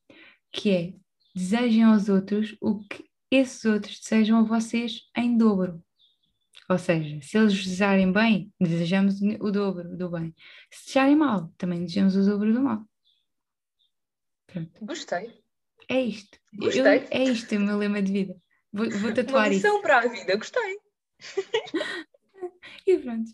[0.53, 0.93] Que é,
[1.35, 5.83] desejem aos outros o que esses outros desejam a vocês em dobro.
[6.69, 10.33] Ou seja, se eles desejarem bem, desejamos o dobro do bem.
[10.71, 12.83] Se desejarem mal, também desejamos o dobro do mal.
[14.81, 15.31] Gostei.
[15.89, 16.39] É isto.
[16.53, 17.07] Eu- Gostei.
[17.11, 18.35] é isto o meu lema de vida.
[18.71, 19.65] Vou, vou Uma tatuar isso.
[19.67, 20.35] lição para a vida.
[20.35, 20.77] Gostei.
[22.87, 23.31] E pronto.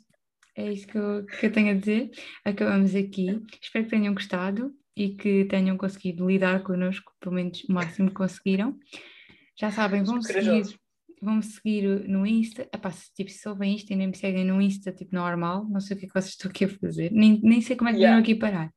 [0.55, 2.11] É isso que eu, que eu tenho a dizer.
[2.45, 3.41] Acabamos aqui.
[3.61, 8.15] Espero que tenham gostado e que tenham conseguido lidar connosco, pelo menos o máximo que
[8.15, 8.77] conseguiram.
[9.57, 10.63] Já sabem, vão seguir,
[11.21, 11.33] Corajosos.
[11.33, 12.63] vão seguir no Insta.
[12.73, 15.79] Epá, se, tipo, se ouvem isto e nem me seguem no Insta, tipo normal, não
[15.79, 17.11] sei o que é que vocês estão aqui a fazer.
[17.11, 18.23] Nem, nem sei como é que vieram Yeah.
[18.23, 18.73] aqui parar.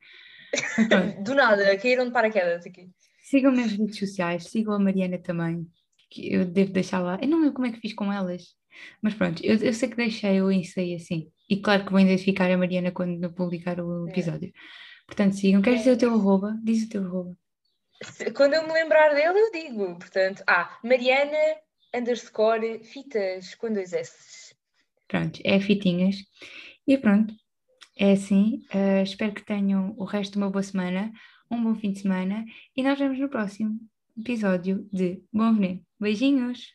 [1.25, 2.91] Do nada, caíram de paraquedas aqui.
[3.23, 5.67] Sigam-me nas redes sociais, sigam a Mariana também,
[6.11, 7.19] que eu devo deixar lá.
[7.21, 8.55] Eu não lembro como é que fiz com elas,
[9.03, 11.29] mas pronto, eu, eu sei que deixei o Insta e assim.
[11.49, 14.53] E claro que vou identificar a Mariana quando publicar o episódio.
[15.07, 15.61] Portanto, sigam.
[15.61, 16.57] Queres dizer o teu arroba?
[16.63, 17.37] Diz o teu arroba.
[18.35, 19.99] Quando eu me lembrar dele, eu digo.
[19.99, 21.37] Portanto, ah, Mariana
[21.95, 24.55] underscore fitas com dois S.
[25.09, 26.17] Pronto, é fitinhas.
[26.87, 27.35] E pronto,
[27.97, 28.65] é assim.
[28.75, 31.13] Uh, espero que tenham o resto de uma boa semana,
[31.51, 32.45] um bom fim de semana
[32.77, 33.79] e nós vemos no próximo
[34.19, 35.81] episódio de Bom Veneno.
[36.01, 36.75] Beijinhos!